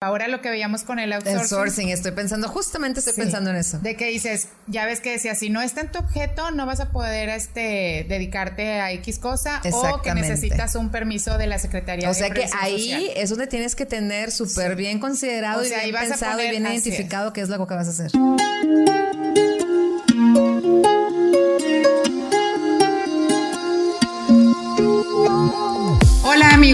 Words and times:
Ahora 0.00 0.28
lo 0.28 0.40
que 0.40 0.48
veíamos 0.48 0.84
con 0.84 1.00
el 1.00 1.12
outsourcing. 1.12 1.40
El 1.40 1.48
sourcing, 1.48 1.88
estoy 1.88 2.12
pensando, 2.12 2.46
justamente 2.48 3.00
estoy 3.00 3.14
pensando 3.14 3.50
en 3.50 3.56
eso. 3.56 3.80
De 3.80 3.96
que 3.96 4.06
dices, 4.06 4.46
ya 4.68 4.86
ves 4.86 5.00
que 5.00 5.10
decía, 5.10 5.34
si 5.34 5.50
no 5.50 5.60
está 5.60 5.80
en 5.80 5.90
tu 5.90 5.98
objeto, 5.98 6.52
no 6.52 6.66
vas 6.66 6.78
a 6.78 6.90
poder 6.92 7.28
este, 7.30 8.06
dedicarte 8.08 8.80
a 8.80 8.92
X 8.92 9.18
cosa 9.18 9.60
o 9.72 10.00
que 10.00 10.14
necesitas 10.14 10.76
un 10.76 10.90
permiso 10.90 11.36
de 11.36 11.48
la 11.48 11.58
Secretaría 11.58 12.08
o 12.08 12.14
sea 12.14 12.30
que 12.30 12.48
ahí 12.60 13.10
es 13.16 13.30
donde 13.30 13.48
tienes 13.48 13.74
que 13.74 13.86
tener 13.86 14.30
súper 14.30 14.76
bien 14.76 15.00
considerado 15.00 15.64
y 15.64 15.68
bien 15.68 15.92
pensado 15.92 16.40
y 16.44 16.48
bien 16.48 16.64
identificado 16.64 17.32
qué 17.32 17.40
es 17.40 17.48
lo 17.48 17.66
que 17.66 17.74
vas 17.74 17.88
a 17.88 17.90
hacer. 17.90 18.12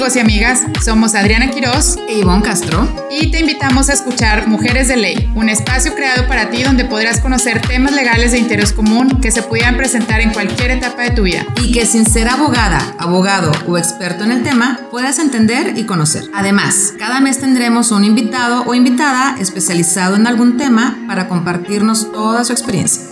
Amigos 0.05 0.17
y 0.17 0.21
amigas, 0.21 0.63
somos 0.85 1.15
Adriana 1.15 1.51
Quiroz 1.51 1.97
e 2.09 2.19
Ivonne 2.19 2.43
Castro 2.43 2.87
y 3.11 3.31
te 3.31 3.41
invitamos 3.41 3.89
a 3.89 3.95
escuchar 3.95 4.47
Mujeres 4.47 4.89
de 4.89 4.99
Ley, 4.99 5.33
un 5.35 5.49
espacio 5.49 5.95
creado 5.95 6.29
para 6.29 6.51
ti 6.51 6.63
donde 6.63 6.85
podrás 6.85 7.21
conocer 7.21 7.63
temas 7.63 7.95
legales 7.95 8.33
de 8.33 8.39
interés 8.39 8.75
común 8.75 9.19
que 9.23 9.31
se 9.31 9.41
pudieran 9.41 9.79
presentar 9.79 10.21
en 10.21 10.35
cualquier 10.35 10.73
etapa 10.73 11.05
de 11.05 11.13
tu 11.13 11.23
vida. 11.23 11.47
Y 11.63 11.73
que 11.73 11.87
sin 11.87 12.05
ser 12.05 12.29
abogada, 12.29 12.95
abogado 12.99 13.51
o 13.67 13.79
experto 13.79 14.25
en 14.25 14.33
el 14.33 14.43
tema, 14.43 14.79
puedas 14.91 15.19
entender 15.19 15.73
y 15.75 15.85
conocer. 15.85 16.25
Además, 16.35 16.93
cada 16.99 17.21
mes 17.21 17.41
tendremos 17.41 17.91
un 17.91 18.05
invitado 18.05 18.63
o 18.67 18.75
invitada 18.75 19.37
especializado 19.41 20.17
en 20.17 20.27
algún 20.27 20.59
tema 20.59 20.99
para 21.07 21.29
compartirnos 21.29 22.13
toda 22.13 22.45
su 22.45 22.53
experiencia. 22.53 23.05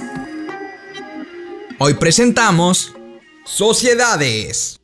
Hoy 1.78 1.94
presentamos 1.94 2.92
Sociedades. 3.46 4.81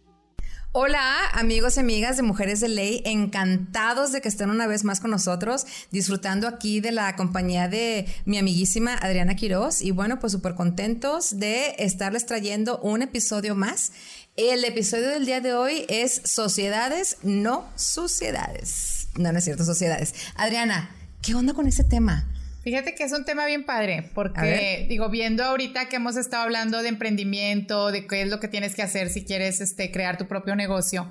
Hola 0.81 1.27
amigos 1.33 1.77
y 1.77 1.81
amigas 1.81 2.19
de 2.19 2.23
Mujeres 2.23 2.61
de 2.61 2.69
Ley, 2.69 3.03
encantados 3.05 4.13
de 4.13 4.21
que 4.21 4.29
estén 4.29 4.49
una 4.49 4.69
vez 4.69 4.85
más 4.85 5.01
con 5.01 5.11
nosotros, 5.11 5.67
disfrutando 5.91 6.47
aquí 6.47 6.79
de 6.79 6.93
la 6.93 7.17
compañía 7.17 7.67
de 7.67 8.07
mi 8.27 8.39
amiguísima 8.39 8.95
Adriana 8.95 9.35
Quiroz 9.35 9.83
y 9.83 9.91
bueno, 9.91 10.21
pues 10.21 10.33
súper 10.33 10.55
contentos 10.55 11.41
de 11.41 11.75
estarles 11.81 12.27
trayendo 12.27 12.79
un 12.79 13.03
episodio 13.03 13.57
más. 13.57 13.91
El 14.37 14.65
episodio 14.65 15.09
del 15.09 15.27
día 15.27 15.41
de 15.41 15.53
hoy 15.53 15.85
es 15.89 16.23
Sociedades, 16.25 17.17
no 17.25 17.67
Suciedades. 17.75 19.09
No, 19.17 19.33
no 19.33 19.39
es 19.41 19.45
cierto, 19.45 19.65
Sociedades. 19.65 20.15
Adriana, 20.37 20.95
¿qué 21.23 21.35
onda 21.35 21.55
con 21.55 21.67
ese 21.67 21.83
tema? 21.83 22.25
Fíjate 22.63 22.95
que 22.95 23.05
es 23.05 23.13
un 23.13 23.25
tema 23.25 23.47
bien 23.47 23.65
padre, 23.65 24.11
porque 24.15 24.87
digo, 24.89 25.09
viendo 25.09 25.45
ahorita 25.45 25.89
que 25.89 25.97
hemos 25.97 26.17
estado 26.17 26.43
hablando 26.43 26.83
de 26.83 26.89
emprendimiento, 26.89 27.91
de 27.93 28.07
qué 28.07 28.23
es 28.23 28.29
lo 28.29 28.41
que 28.41 28.49
tienes 28.49 28.75
que 28.75 28.83
hacer 28.83 29.11
si 29.11 29.25
quieres 29.25 29.61
este, 29.61 29.91
crear 29.93 30.19
tu 30.19 30.27
propio 30.27 30.57
negocio, 30.57 31.11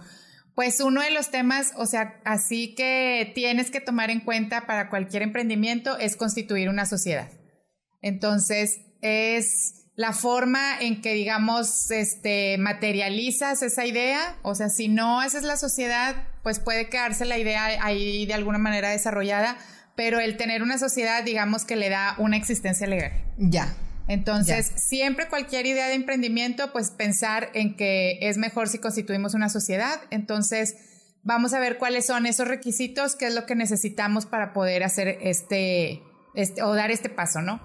pues 0.55 0.81
uno 0.81 1.01
de 1.01 1.11
los 1.11 1.29
temas, 1.29 1.71
o 1.77 1.85
sea, 1.85 2.19
así 2.25 2.75
que 2.75 3.31
tienes 3.33 3.71
que 3.71 3.79
tomar 3.79 4.09
en 4.09 4.21
cuenta 4.21 4.65
para 4.65 4.89
cualquier 4.89 5.21
emprendimiento 5.21 5.97
es 5.97 6.15
constituir 6.15 6.67
una 6.69 6.85
sociedad. 6.85 7.29
Entonces, 8.01 8.81
es 9.01 9.85
la 9.95 10.13
forma 10.13 10.79
en 10.79 11.01
que, 11.01 11.13
digamos, 11.13 11.91
este, 11.91 12.57
materializas 12.59 13.63
esa 13.63 13.85
idea. 13.85 14.37
O 14.43 14.53
sea, 14.53 14.69
si 14.69 14.87
no 14.87 15.21
haces 15.21 15.43
la 15.43 15.57
sociedad, 15.57 16.27
pues 16.43 16.59
puede 16.59 16.89
quedarse 16.89 17.25
la 17.25 17.37
idea 17.37 17.65
ahí 17.83 18.25
de 18.25 18.33
alguna 18.33 18.57
manera 18.57 18.89
desarrollada 18.89 19.57
pero 19.97 20.19
el 20.19 20.37
tener 20.37 20.61
una 20.61 20.77
sociedad, 20.77 21.23
digamos 21.23 21.65
que 21.65 21.75
le 21.75 21.89
da 21.89 22.13
una 22.19 22.37
existencia 22.37 22.85
legal. 22.85 23.11
Ya. 23.37 23.75
Entonces, 24.07 24.71
siempre 24.75 25.27
cualquier 25.27 25.65
idea 25.65 25.87
de 25.87 25.95
emprendimiento, 25.95 26.71
pues 26.71 26.91
pensar 26.91 27.49
en 27.53 27.75
que 27.75 28.19
es 28.21 28.37
mejor 28.37 28.69
si 28.69 28.77
constituimos 28.77 29.33
una 29.33 29.49
sociedad. 29.49 29.99
Entonces, 30.11 30.75
vamos 31.23 31.53
a 31.53 31.59
ver 31.59 31.79
cuáles 31.79 32.05
son 32.05 32.27
esos 32.27 32.47
requisitos, 32.47 33.15
qué 33.15 33.25
es 33.25 33.33
lo 33.33 33.47
que 33.47 33.55
necesitamos 33.55 34.27
para 34.27 34.53
poder 34.53 34.83
hacer 34.83 35.17
este, 35.21 36.03
este 36.35 36.61
o 36.61 36.75
dar 36.75 36.91
este 36.91 37.09
paso, 37.09 37.41
¿no? 37.41 37.59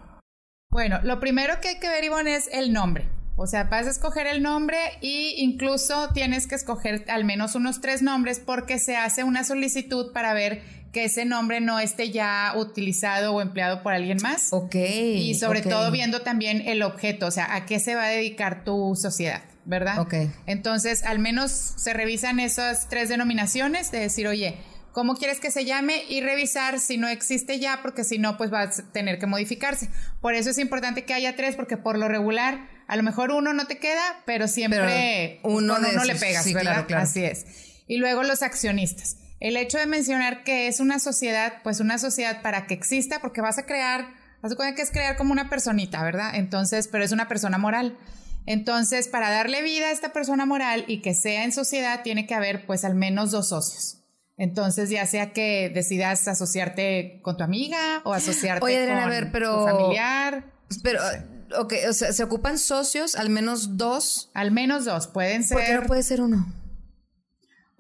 Bueno, 0.70 1.00
lo 1.04 1.20
primero 1.20 1.60
que 1.60 1.68
hay 1.68 1.78
que 1.80 1.88
ver, 1.90 2.02
Ivonne, 2.02 2.34
es 2.34 2.48
el 2.50 2.72
nombre. 2.72 3.08
O 3.36 3.46
sea, 3.46 3.64
vas 3.64 3.86
a 3.86 3.90
escoger 3.90 4.26
el 4.26 4.42
nombre 4.42 4.78
e 5.02 5.34
incluso 5.36 6.10
tienes 6.14 6.46
que 6.46 6.54
escoger 6.54 7.04
al 7.08 7.24
menos 7.24 7.54
unos 7.54 7.80
tres 7.80 8.00
nombres 8.00 8.40
porque 8.40 8.78
se 8.78 8.96
hace 8.96 9.22
una 9.22 9.44
solicitud 9.44 10.12
para 10.12 10.34
ver 10.34 10.81
que 10.92 11.04
ese 11.04 11.24
nombre 11.24 11.60
no 11.60 11.80
esté 11.80 12.10
ya 12.10 12.52
utilizado 12.54 13.34
o 13.34 13.40
empleado 13.40 13.82
por 13.82 13.94
alguien 13.94 14.18
más. 14.22 14.52
Ok. 14.52 14.74
Y 14.74 15.34
sobre 15.34 15.62
todo 15.62 15.90
viendo 15.90 16.20
también 16.20 16.62
el 16.66 16.82
objeto, 16.82 17.26
o 17.26 17.30
sea, 17.30 17.54
a 17.54 17.64
qué 17.64 17.80
se 17.80 17.94
va 17.94 18.04
a 18.04 18.08
dedicar 18.08 18.62
tu 18.62 18.94
sociedad, 18.94 19.42
¿verdad? 19.64 19.98
Ok. 20.00 20.14
Entonces, 20.46 21.02
al 21.04 21.18
menos 21.18 21.50
se 21.50 21.94
revisan 21.94 22.40
esas 22.40 22.88
tres 22.90 23.08
denominaciones 23.08 23.90
de 23.90 24.00
decir, 24.00 24.28
oye, 24.28 24.58
¿cómo 24.92 25.16
quieres 25.16 25.40
que 25.40 25.50
se 25.50 25.64
llame? 25.64 26.04
Y 26.10 26.20
revisar 26.20 26.78
si 26.78 26.98
no 26.98 27.08
existe 27.08 27.58
ya, 27.58 27.80
porque 27.80 28.04
si 28.04 28.18
no, 28.18 28.36
pues 28.36 28.52
va 28.52 28.62
a 28.62 28.70
tener 28.70 29.18
que 29.18 29.26
modificarse. 29.26 29.88
Por 30.20 30.34
eso 30.34 30.50
es 30.50 30.58
importante 30.58 31.06
que 31.06 31.14
haya 31.14 31.36
tres, 31.36 31.56
porque 31.56 31.78
por 31.78 31.96
lo 31.96 32.06
regular, 32.08 32.68
a 32.86 32.96
lo 32.96 33.02
mejor 33.02 33.30
uno 33.30 33.54
no 33.54 33.66
te 33.66 33.78
queda, 33.78 34.22
pero 34.26 34.46
siempre 34.46 35.40
uno, 35.42 35.78
no 35.78 36.04
le 36.04 36.16
pegas, 36.16 36.52
¿verdad? 36.52 36.86
Así 36.92 37.24
es. 37.24 37.46
Y 37.88 37.96
luego 37.96 38.22
los 38.24 38.42
accionistas. 38.42 39.16
El 39.42 39.56
hecho 39.56 39.76
de 39.76 39.86
mencionar 39.86 40.44
que 40.44 40.68
es 40.68 40.78
una 40.78 41.00
sociedad, 41.00 41.54
pues 41.64 41.80
una 41.80 41.98
sociedad 41.98 42.42
para 42.42 42.68
que 42.68 42.74
exista, 42.74 43.18
porque 43.20 43.40
vas 43.40 43.58
a 43.58 43.66
crear, 43.66 44.06
vas 44.40 44.52
a 44.52 44.54
cuenta 44.54 44.76
que 44.76 44.82
es 44.82 44.92
crear 44.92 45.16
como 45.16 45.32
una 45.32 45.50
personita, 45.50 46.00
¿verdad? 46.04 46.36
Entonces, 46.36 46.86
pero 46.86 47.02
es 47.02 47.10
una 47.10 47.26
persona 47.26 47.58
moral. 47.58 47.98
Entonces, 48.46 49.08
para 49.08 49.30
darle 49.30 49.60
vida 49.62 49.88
a 49.88 49.90
esta 49.90 50.12
persona 50.12 50.46
moral 50.46 50.84
y 50.86 51.02
que 51.02 51.12
sea 51.12 51.42
en 51.42 51.50
sociedad, 51.50 52.02
tiene 52.04 52.24
que 52.24 52.36
haber 52.36 52.66
pues 52.66 52.84
al 52.84 52.94
menos 52.94 53.32
dos 53.32 53.48
socios. 53.48 54.04
Entonces, 54.36 54.90
ya 54.90 55.06
sea 55.06 55.32
que 55.32 55.72
decidas 55.74 56.28
asociarte 56.28 57.18
con 57.22 57.36
tu 57.36 57.42
amiga 57.42 58.00
o 58.04 58.12
asociarte 58.12 58.60
con 58.60 59.32
tu 59.32 59.64
familiar. 59.64 60.52
Pero, 60.84 61.02
ok, 61.58 61.74
o 61.88 61.92
sea, 61.92 62.12
¿se 62.12 62.22
ocupan 62.22 62.58
socios? 62.58 63.16
Al 63.16 63.28
menos 63.28 63.76
dos. 63.76 64.30
Al 64.34 64.52
menos 64.52 64.84
dos, 64.84 65.08
pueden 65.08 65.42
ser. 65.42 65.56
¿Por 65.56 65.66
qué 65.66 65.74
no 65.74 65.82
puede 65.82 66.04
ser 66.04 66.20
uno? 66.20 66.61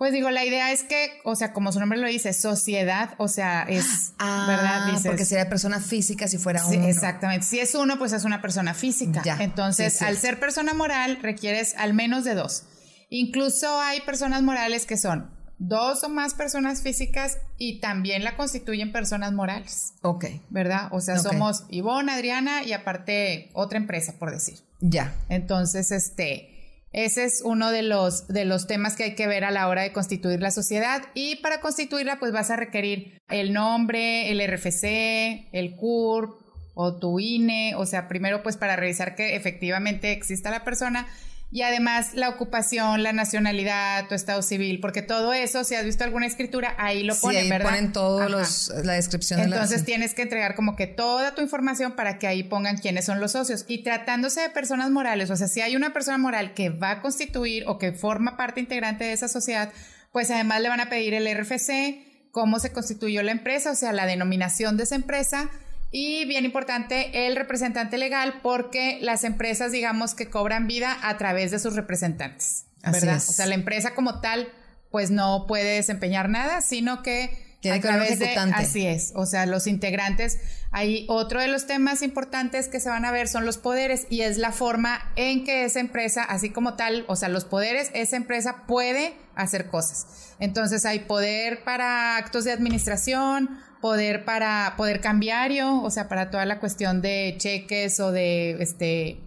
Pues 0.02 0.12
digo, 0.12 0.30
la 0.30 0.44
idea 0.44 0.72
es 0.72 0.82
que, 0.82 1.20
o 1.22 1.36
sea, 1.36 1.52
como 1.52 1.70
su 1.70 1.78
nombre 1.78 1.96
lo 1.96 2.08
dice, 2.08 2.32
sociedad, 2.32 3.10
o 3.18 3.28
sea, 3.28 3.62
es, 3.62 4.14
ah, 4.18 4.46
¿verdad? 4.48 5.00
porque 5.06 5.24
sería 5.24 5.48
persona 5.48 5.78
física 5.78 6.26
si 6.26 6.38
fuera 6.38 6.66
uno. 6.66 6.88
Exactamente. 6.88 7.46
Si 7.46 7.60
es 7.60 7.76
uno, 7.76 8.00
pues 8.00 8.12
es 8.12 8.24
una 8.24 8.42
persona 8.42 8.74
física. 8.74 9.22
Entonces, 9.38 10.02
al 10.02 10.18
ser 10.18 10.40
persona 10.40 10.74
moral, 10.74 11.20
requieres 11.22 11.76
al 11.78 11.94
menos 11.94 12.24
de 12.24 12.34
dos. 12.34 12.64
Incluso 13.10 13.80
hay 13.80 14.00
personas 14.00 14.42
morales 14.42 14.86
que 14.86 14.96
son 14.96 15.30
dos 15.58 16.02
o 16.02 16.08
más 16.08 16.34
personas 16.34 16.82
físicas 16.82 17.38
y 17.56 17.78
también 17.78 18.24
la 18.24 18.36
constituyen 18.36 18.90
personas 18.90 19.32
morales. 19.32 19.92
Ok. 20.02 20.24
¿Verdad? 20.50 20.88
O 20.90 21.00
sea, 21.00 21.16
somos 21.18 21.64
Ivonne, 21.68 22.10
Adriana 22.10 22.64
y 22.64 22.72
aparte 22.72 23.50
otra 23.52 23.78
empresa, 23.78 24.14
por 24.18 24.32
decir. 24.32 24.58
Ya. 24.80 25.14
Entonces, 25.28 25.92
este 25.92 26.51
ese 26.92 27.24
es 27.24 27.42
uno 27.42 27.70
de 27.70 27.82
los, 27.82 28.28
de 28.28 28.44
los 28.44 28.66
temas 28.66 28.96
que 28.96 29.04
hay 29.04 29.14
que 29.14 29.26
ver 29.26 29.44
a 29.44 29.50
la 29.50 29.68
hora 29.68 29.82
de 29.82 29.92
constituir 29.92 30.40
la 30.40 30.50
sociedad. 30.50 31.02
Y 31.14 31.36
para 31.36 31.60
constituirla 31.60 32.18
pues 32.18 32.32
vas 32.32 32.50
a 32.50 32.56
requerir 32.56 33.20
el 33.28 33.52
nombre, 33.52 34.30
el 34.30 34.46
RFC, 34.46 35.48
el 35.52 35.74
CURP 35.76 36.40
o 36.74 36.98
tu 36.98 37.20
INE, 37.20 37.74
o 37.76 37.86
sea, 37.86 38.08
primero 38.08 38.42
pues 38.42 38.56
para 38.56 38.76
revisar 38.76 39.14
que 39.14 39.36
efectivamente 39.36 40.12
exista 40.12 40.50
la 40.50 40.64
persona 40.64 41.06
y 41.52 41.60
además 41.60 42.14
la 42.14 42.30
ocupación, 42.30 43.02
la 43.02 43.12
nacionalidad, 43.12 44.08
tu 44.08 44.14
estado 44.14 44.40
civil, 44.40 44.80
porque 44.80 45.02
todo 45.02 45.34
eso, 45.34 45.64
si 45.64 45.74
has 45.74 45.84
visto 45.84 46.02
alguna 46.02 46.24
escritura, 46.24 46.74
ahí 46.78 47.02
lo 47.02 47.14
ponen, 47.14 47.44
sí, 47.44 47.52
ahí 47.52 47.62
ponen 47.62 47.92
todos 47.92 48.30
los, 48.30 48.72
la 48.84 48.94
descripción. 48.94 49.38
Entonces 49.38 49.84
tienes 49.84 50.14
que 50.14 50.22
entregar 50.22 50.54
como 50.54 50.76
que 50.76 50.86
toda 50.86 51.34
tu 51.34 51.42
información 51.42 51.92
para 51.92 52.18
que 52.18 52.26
ahí 52.26 52.42
pongan 52.42 52.78
quiénes 52.78 53.04
son 53.04 53.20
los 53.20 53.32
socios. 53.32 53.66
Y 53.68 53.82
tratándose 53.82 54.40
de 54.40 54.48
personas 54.48 54.90
morales, 54.90 55.30
o 55.30 55.36
sea, 55.36 55.46
si 55.46 55.60
hay 55.60 55.76
una 55.76 55.92
persona 55.92 56.16
moral 56.16 56.54
que 56.54 56.70
va 56.70 56.90
a 56.90 57.02
constituir 57.02 57.64
o 57.66 57.76
que 57.76 57.92
forma 57.92 58.38
parte 58.38 58.60
integrante 58.60 59.04
de 59.04 59.12
esa 59.12 59.28
sociedad, 59.28 59.70
pues 60.10 60.30
además 60.30 60.62
le 60.62 60.70
van 60.70 60.80
a 60.80 60.88
pedir 60.88 61.12
el 61.12 61.28
RFC, 61.36 62.30
cómo 62.30 62.60
se 62.60 62.72
constituyó 62.72 63.22
la 63.22 63.32
empresa, 63.32 63.72
o 63.72 63.74
sea, 63.74 63.92
la 63.92 64.06
denominación 64.06 64.78
de 64.78 64.84
esa 64.84 64.94
empresa, 64.94 65.50
y 65.92 66.24
bien 66.24 66.46
importante, 66.46 67.26
el 67.26 67.36
representante 67.36 67.98
legal, 67.98 68.40
porque 68.42 68.98
las 69.02 69.24
empresas, 69.24 69.70
digamos, 69.72 70.14
que 70.14 70.30
cobran 70.30 70.66
vida 70.66 70.98
a 71.02 71.18
través 71.18 71.50
de 71.50 71.58
sus 71.58 71.76
representantes. 71.76 72.64
¿verdad? 72.82 73.18
O 73.18 73.20
sea, 73.20 73.46
la 73.46 73.54
empresa 73.54 73.94
como 73.94 74.20
tal, 74.20 74.48
pues 74.90 75.10
no 75.10 75.46
puede 75.46 75.76
desempeñar 75.76 76.30
nada, 76.30 76.62
sino 76.62 77.02
que 77.02 77.52
a 77.70 77.80
través 77.80 78.18
de 78.18 78.34
así 78.34 78.86
es, 78.86 79.12
o 79.14 79.26
sea, 79.26 79.46
los 79.46 79.66
integrantes. 79.66 80.38
Hay 80.72 81.04
otro 81.08 81.40
de 81.40 81.48
los 81.48 81.66
temas 81.66 82.02
importantes 82.02 82.68
que 82.68 82.80
se 82.80 82.88
van 82.88 83.04
a 83.04 83.12
ver 83.12 83.28
son 83.28 83.44
los 83.44 83.58
poderes 83.58 84.06
y 84.08 84.22
es 84.22 84.38
la 84.38 84.50
forma 84.50 85.12
en 85.16 85.44
que 85.44 85.64
esa 85.64 85.78
empresa, 85.78 86.24
así 86.24 86.50
como 86.50 86.74
tal, 86.74 87.04
o 87.06 87.16
sea, 87.16 87.28
los 87.28 87.44
poderes, 87.44 87.90
esa 87.94 88.16
empresa 88.16 88.64
puede 88.66 89.14
hacer 89.34 89.68
cosas. 89.68 90.34
Entonces 90.40 90.84
hay 90.86 91.00
poder 91.00 91.62
para 91.62 92.16
actos 92.16 92.44
de 92.44 92.52
administración, 92.52 93.60
poder 93.82 94.24
para 94.24 94.74
poder 94.78 95.00
cambiario, 95.00 95.82
o 95.82 95.90
sea, 95.90 96.08
para 96.08 96.30
toda 96.30 96.46
la 96.46 96.60
cuestión 96.60 97.02
de 97.02 97.34
cheques 97.36 97.98
o 98.00 98.12
de 98.12 98.52
este 98.62 99.20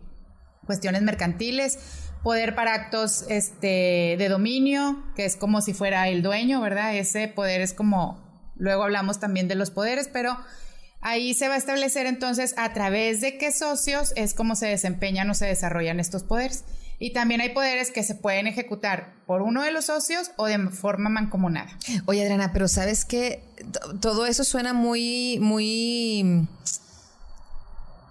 cuestiones 0.65 1.03
mercantiles, 1.03 1.77
poder 2.23 2.55
para 2.55 2.73
actos 2.73 3.25
este 3.29 4.15
de 4.17 4.29
dominio, 4.29 5.03
que 5.15 5.25
es 5.25 5.35
como 5.35 5.61
si 5.61 5.73
fuera 5.73 6.07
el 6.07 6.23
dueño, 6.23 6.61
¿verdad? 6.61 6.95
Ese 6.95 7.27
poder 7.27 7.61
es 7.61 7.73
como 7.73 8.23
luego 8.55 8.83
hablamos 8.83 9.19
también 9.19 9.49
de 9.49 9.55
los 9.55 9.71
poderes, 9.71 10.09
pero 10.11 10.37
ahí 11.01 11.33
se 11.33 11.49
va 11.49 11.55
a 11.55 11.57
establecer 11.57 12.07
entonces 12.07 12.55
a 12.57 12.71
través 12.71 13.19
de 13.19 13.37
qué 13.37 13.51
socios 13.51 14.13
es 14.15 14.33
como 14.33 14.55
se 14.55 14.67
desempeñan 14.67 15.29
o 15.29 15.33
se 15.33 15.45
desarrollan 15.45 15.99
estos 15.99 16.23
poderes. 16.23 16.63
Y 16.99 17.13
también 17.13 17.41
hay 17.41 17.49
poderes 17.49 17.91
que 17.91 18.03
se 18.03 18.15
pueden 18.15 18.47
ejecutar 18.47 19.13
por 19.25 19.41
uno 19.41 19.63
de 19.63 19.71
los 19.71 19.85
socios 19.85 20.31
o 20.37 20.45
de 20.45 20.57
forma 20.69 21.09
mancomunada. 21.09 21.77
Oye, 22.05 22.21
Adriana, 22.21 22.53
pero 22.53 22.67
sabes 22.67 23.05
que 23.05 23.43
todo 24.01 24.25
eso 24.25 24.43
suena 24.43 24.73
muy, 24.73 25.39
muy. 25.41 26.47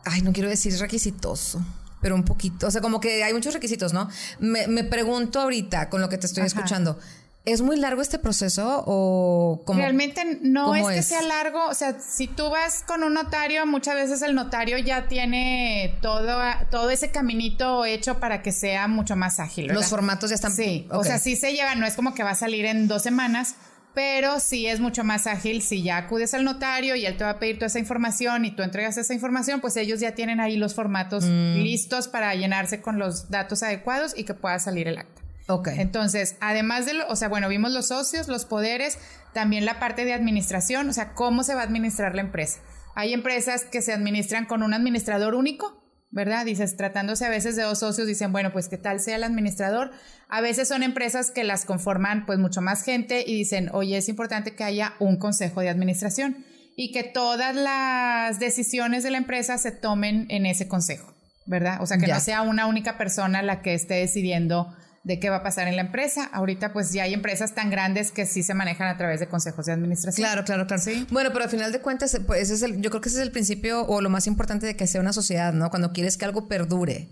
Ay, 0.05 0.23
no 0.23 0.33
quiero 0.33 0.49
decir 0.49 0.77
requisitoso 0.79 1.65
pero 2.05 2.17
un 2.17 2.25
poquito. 2.25 2.67
O 2.67 2.71
sea, 2.71 2.83
como 2.83 3.01
que 3.01 3.25
hay 3.25 3.33
muchos 3.33 3.55
requisitos, 3.55 3.95
¿no? 3.95 4.11
Me, 4.39 4.85
pregunto 4.85 5.41
ahorita 5.41 5.89
con 5.89 6.03
lo 6.03 6.11
que 6.11 6.19
te 6.19 6.27
estoy 6.27 6.45
escuchando. 6.45 6.99
¿Es 7.45 7.61
muy 7.61 7.77
largo 7.77 8.01
este 8.01 8.19
proceso 8.19 8.83
o 8.87 9.63
cómo? 9.67 9.79
Realmente 9.79 10.39
no 10.41 10.75
es 10.75 10.87
que 10.87 11.03
sea 11.03 11.21
largo. 11.21 11.67
O 11.67 11.75
sea, 11.75 12.01
si 12.01 12.27
tú 12.27 12.49
vas 12.49 12.83
con 12.87 13.03
un 13.03 13.13
notario, 13.13 13.67
muchas 13.67 13.97
veces 13.97 14.23
el 14.23 14.35
notario 14.35 14.79
ya 14.79 15.09
tiene 15.09 15.99
todo, 16.01 16.41
todo 16.71 16.89
ese 16.89 17.11
caminito 17.11 17.85
hecho 17.85 18.19
para 18.19 18.41
que 18.41 18.51
sea 18.51 18.89
mucho 18.89 19.15
más 19.15 19.41
ágil. 19.41 19.67
Los 19.67 19.89
formatos 19.89 20.31
ya 20.31 20.37
están. 20.37 20.55
Sí, 20.55 20.87
o 20.91 21.05
sea, 21.05 21.19
sí 21.19 21.37
se 21.37 21.53
lleva, 21.53 21.75
no 21.75 21.85
es 21.85 21.97
como 21.97 22.15
que 22.15 22.23
va 22.23 22.31
a 22.31 22.35
salir 22.35 22.65
en 22.65 22.89
dos 22.89 23.03
semanas, 23.03 23.57
pero 23.93 24.41
sí 24.41 24.67
es 24.67 24.81
mucho 24.81 25.05
más 25.05 25.27
ágil 25.27 25.61
si 25.61 25.83
ya 25.83 25.99
acudes 25.99 26.33
al 26.33 26.45
notario 26.45 26.97
y 26.97 27.05
él 27.05 27.19
te 27.19 27.25
va 27.25 27.31
a 27.31 27.39
pedir 27.39 27.57
toda 27.57 27.67
esa 27.67 27.79
información 27.79 28.47
y 28.47 28.53
tú 28.53 28.63
entregas 28.63 28.97
esa 28.97 29.13
información, 29.13 29.61
pues 29.61 29.77
ellos 29.77 30.01
ya 30.01 30.15
tienen 30.15 30.41
ahí 30.41 30.57
los 30.57 30.75
formatos 30.75 31.25
mm. 31.25 31.57
listos 31.59 32.09
para 32.09 32.35
llenarse 32.35 32.81
con 32.81 32.99
los 32.99 33.29
datos 33.29 33.63
adecuados 33.63 34.15
y 34.17 34.25
que 34.25 34.33
pueda 34.33 34.59
salir 34.59 34.89
el 34.89 34.97
acta. 34.97 35.24
Ok. 35.47 35.69
Entonces, 35.77 36.37
además 36.41 36.87
de, 36.87 36.95
lo, 36.95 37.09
o 37.09 37.17
sea, 37.17 37.29
bueno, 37.29 37.49
vimos 37.49 37.71
los 37.73 37.89
socios, 37.89 38.29
los 38.29 38.45
poderes, 38.45 38.99
también 39.33 39.65
la 39.65 39.79
parte 39.79 40.05
de 40.05 40.15
administración, 40.15 40.89
o 40.89 40.93
sea, 40.93 41.13
cómo 41.13 41.43
se 41.43 41.55
va 41.55 41.61
a 41.61 41.65
administrar 41.65 42.15
la 42.15 42.23
empresa. 42.23 42.61
Hay 42.95 43.13
empresas 43.13 43.65
que 43.65 43.83
se 43.83 43.93
administran 43.93 44.47
con 44.47 44.63
un 44.63 44.73
administrador 44.73 45.35
único, 45.35 45.83
¿verdad? 46.11 46.47
Dices, 46.47 46.77
tratándose 46.77 47.27
a 47.27 47.29
veces 47.29 47.57
de 47.57 47.65
dos 47.65 47.81
socios, 47.81 48.07
dicen, 48.07 48.33
bueno, 48.33 48.53
pues 48.53 48.69
qué 48.69 48.79
tal 48.79 49.01
sea 49.01 49.17
el 49.17 49.25
administrador. 49.25 49.91
A 50.29 50.41
veces 50.41 50.69
son 50.69 50.83
empresas 50.83 51.31
que 51.31 51.45
las 51.45 51.65
conforman 51.65 52.25
pues 52.25 52.39
mucho 52.39 52.63
más 52.63 52.83
gente 52.85 53.25
y 53.27 53.35
dicen, 53.35 53.69
oye, 53.73 53.97
es 53.97 54.09
importante 54.09 54.55
que 54.55 54.65
haya 54.65 54.95
un 55.01 55.19
consejo 55.19 55.61
de 55.61 55.69
administración 55.69 56.45
y 56.77 56.93
que 56.93 57.03
todas 57.03 57.55
las 57.55 58.39
decisiones 58.39 59.03
de 59.03 59.11
la 59.11 59.19
empresa 59.19 59.59
se 59.59 59.73
tomen 59.73 60.27
en 60.31 60.47
ese 60.47 60.69
consejo, 60.69 61.13
¿verdad? 61.47 61.79
O 61.83 61.87
sea, 61.87 61.99
que 61.99 62.07
no 62.07 62.21
sea 62.21 62.43
una 62.43 62.67
única 62.67 62.97
persona 62.97 63.43
la 63.43 63.61
que 63.61 63.75
esté 63.75 63.95
decidiendo 63.95 64.73
de 65.05 65.21
qué 65.21 65.29
va 65.29 65.37
a 65.37 65.43
pasar 65.43 65.69
en 65.69 65.77
la 65.77 65.83
empresa. 65.83 66.31
Ahorita 66.33 66.73
pues 66.73 66.93
ya 66.93 67.05
hay 67.05 67.13
empresas 67.13 67.55
tan 67.55 67.71
grandes 67.71 68.11
que 68.11 68.25
sí 68.25 68.43
se 68.43 68.55
manejan 68.55 68.89
a 68.89 68.97
través 68.97 69.21
de 69.21 69.29
consejos 69.29 69.67
de 69.67 69.73
administración. 69.73 70.27
Claro, 70.27 70.45
claro, 70.45 70.67
claro. 70.67 70.83
¿Sí? 70.83 71.07
Bueno, 71.11 71.31
pero 71.33 71.45
al 71.45 71.51
final 71.51 71.73
de 71.73 71.81
cuentas, 71.81 72.19
pues 72.27 72.51
es 72.51 72.63
el, 72.63 72.81
yo 72.81 72.89
creo 72.89 73.03
que 73.03 73.11
ese 73.11 73.19
es 73.19 73.23
el 73.23 73.31
principio 73.31 73.87
o 73.87 74.01
lo 74.01 74.09
más 74.09 74.27
importante 74.27 74.67
de 74.67 74.77
que 74.77 74.87
sea 74.87 75.03
una 75.03 75.13
sociedad, 75.13 75.53
¿no? 75.53 75.69
Cuando 75.69 75.93
quieres 75.93 76.17
que 76.17 76.25
algo 76.25 76.49
perdure. 76.49 77.09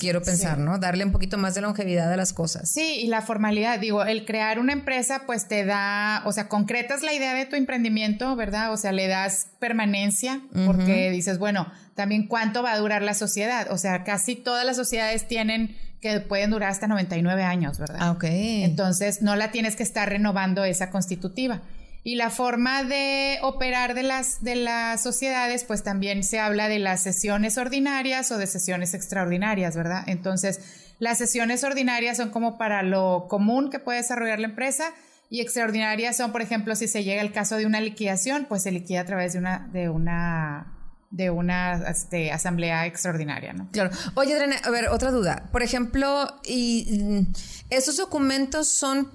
quiero 0.00 0.22
pensar, 0.22 0.58
¿no? 0.58 0.78
Darle 0.78 1.04
un 1.04 1.12
poquito 1.12 1.38
más 1.38 1.54
de 1.54 1.60
longevidad 1.60 2.12
a 2.12 2.16
las 2.16 2.32
cosas. 2.32 2.68
Sí, 2.68 3.00
y 3.02 3.06
la 3.06 3.22
formalidad, 3.22 3.78
digo, 3.78 4.04
el 4.04 4.26
crear 4.26 4.58
una 4.58 4.72
empresa 4.72 5.22
pues 5.24 5.46
te 5.46 5.64
da, 5.64 6.22
o 6.24 6.32
sea, 6.32 6.48
concretas 6.48 7.02
la 7.02 7.14
idea 7.14 7.32
de 7.32 7.46
tu 7.46 7.54
emprendimiento, 7.54 8.34
¿verdad? 8.34 8.72
O 8.72 8.76
sea, 8.76 8.90
le 8.90 9.06
das 9.06 9.50
permanencia 9.60 10.40
porque 10.66 11.10
dices, 11.12 11.38
bueno, 11.38 11.70
también 11.94 12.26
cuánto 12.26 12.64
va 12.64 12.72
a 12.72 12.78
durar 12.78 13.02
la 13.02 13.14
sociedad. 13.14 13.68
O 13.70 13.78
sea, 13.78 14.02
casi 14.02 14.34
todas 14.34 14.66
las 14.66 14.76
sociedades 14.76 15.28
tienen 15.28 15.76
que 16.06 16.20
pueden 16.20 16.50
durar 16.50 16.70
hasta 16.70 16.86
99 16.86 17.42
años, 17.42 17.78
¿verdad? 17.78 17.98
Ah, 18.00 18.10
ok. 18.12 18.24
Entonces, 18.24 19.22
no 19.22 19.36
la 19.36 19.50
tienes 19.50 19.76
que 19.76 19.82
estar 19.82 20.08
renovando 20.08 20.64
esa 20.64 20.90
constitutiva. 20.90 21.62
Y 22.04 22.14
la 22.14 22.30
forma 22.30 22.84
de 22.84 23.38
operar 23.42 23.94
de 23.94 24.04
las, 24.04 24.42
de 24.42 24.54
las 24.54 25.02
sociedades, 25.02 25.64
pues 25.64 25.82
también 25.82 26.22
se 26.22 26.38
habla 26.38 26.68
de 26.68 26.78
las 26.78 27.02
sesiones 27.02 27.58
ordinarias 27.58 28.30
o 28.30 28.38
de 28.38 28.46
sesiones 28.46 28.94
extraordinarias, 28.94 29.76
¿verdad? 29.76 30.04
Entonces, 30.06 30.60
las 31.00 31.18
sesiones 31.18 31.64
ordinarias 31.64 32.16
son 32.16 32.30
como 32.30 32.58
para 32.58 32.82
lo 32.82 33.26
común 33.28 33.70
que 33.70 33.80
puede 33.80 33.98
desarrollar 33.98 34.38
la 34.38 34.46
empresa 34.46 34.94
y 35.28 35.40
extraordinarias 35.40 36.16
son, 36.16 36.32
por 36.32 36.42
ejemplo, 36.42 36.76
si 36.76 36.86
se 36.86 37.02
llega 37.02 37.20
el 37.20 37.32
caso 37.32 37.56
de 37.56 37.66
una 37.66 37.80
liquidación, 37.80 38.46
pues 38.48 38.62
se 38.62 38.70
liquida 38.70 39.00
a 39.00 39.04
través 39.04 39.32
de 39.32 39.40
una, 39.40 39.68
de 39.72 39.88
una 39.88 40.75
de 41.10 41.30
una 41.30 41.88
este, 41.88 42.32
asamblea 42.32 42.86
extraordinaria, 42.86 43.52
¿no? 43.52 43.68
Claro. 43.72 43.90
Oye, 44.14 44.34
Adriana, 44.34 44.56
a 44.64 44.70
ver, 44.70 44.88
otra 44.88 45.10
duda. 45.10 45.48
Por 45.52 45.62
ejemplo, 45.62 46.40
y, 46.44 46.98
mm, 47.00 47.32
¿esos 47.70 47.96
documentos 47.96 48.68
son 48.68 49.10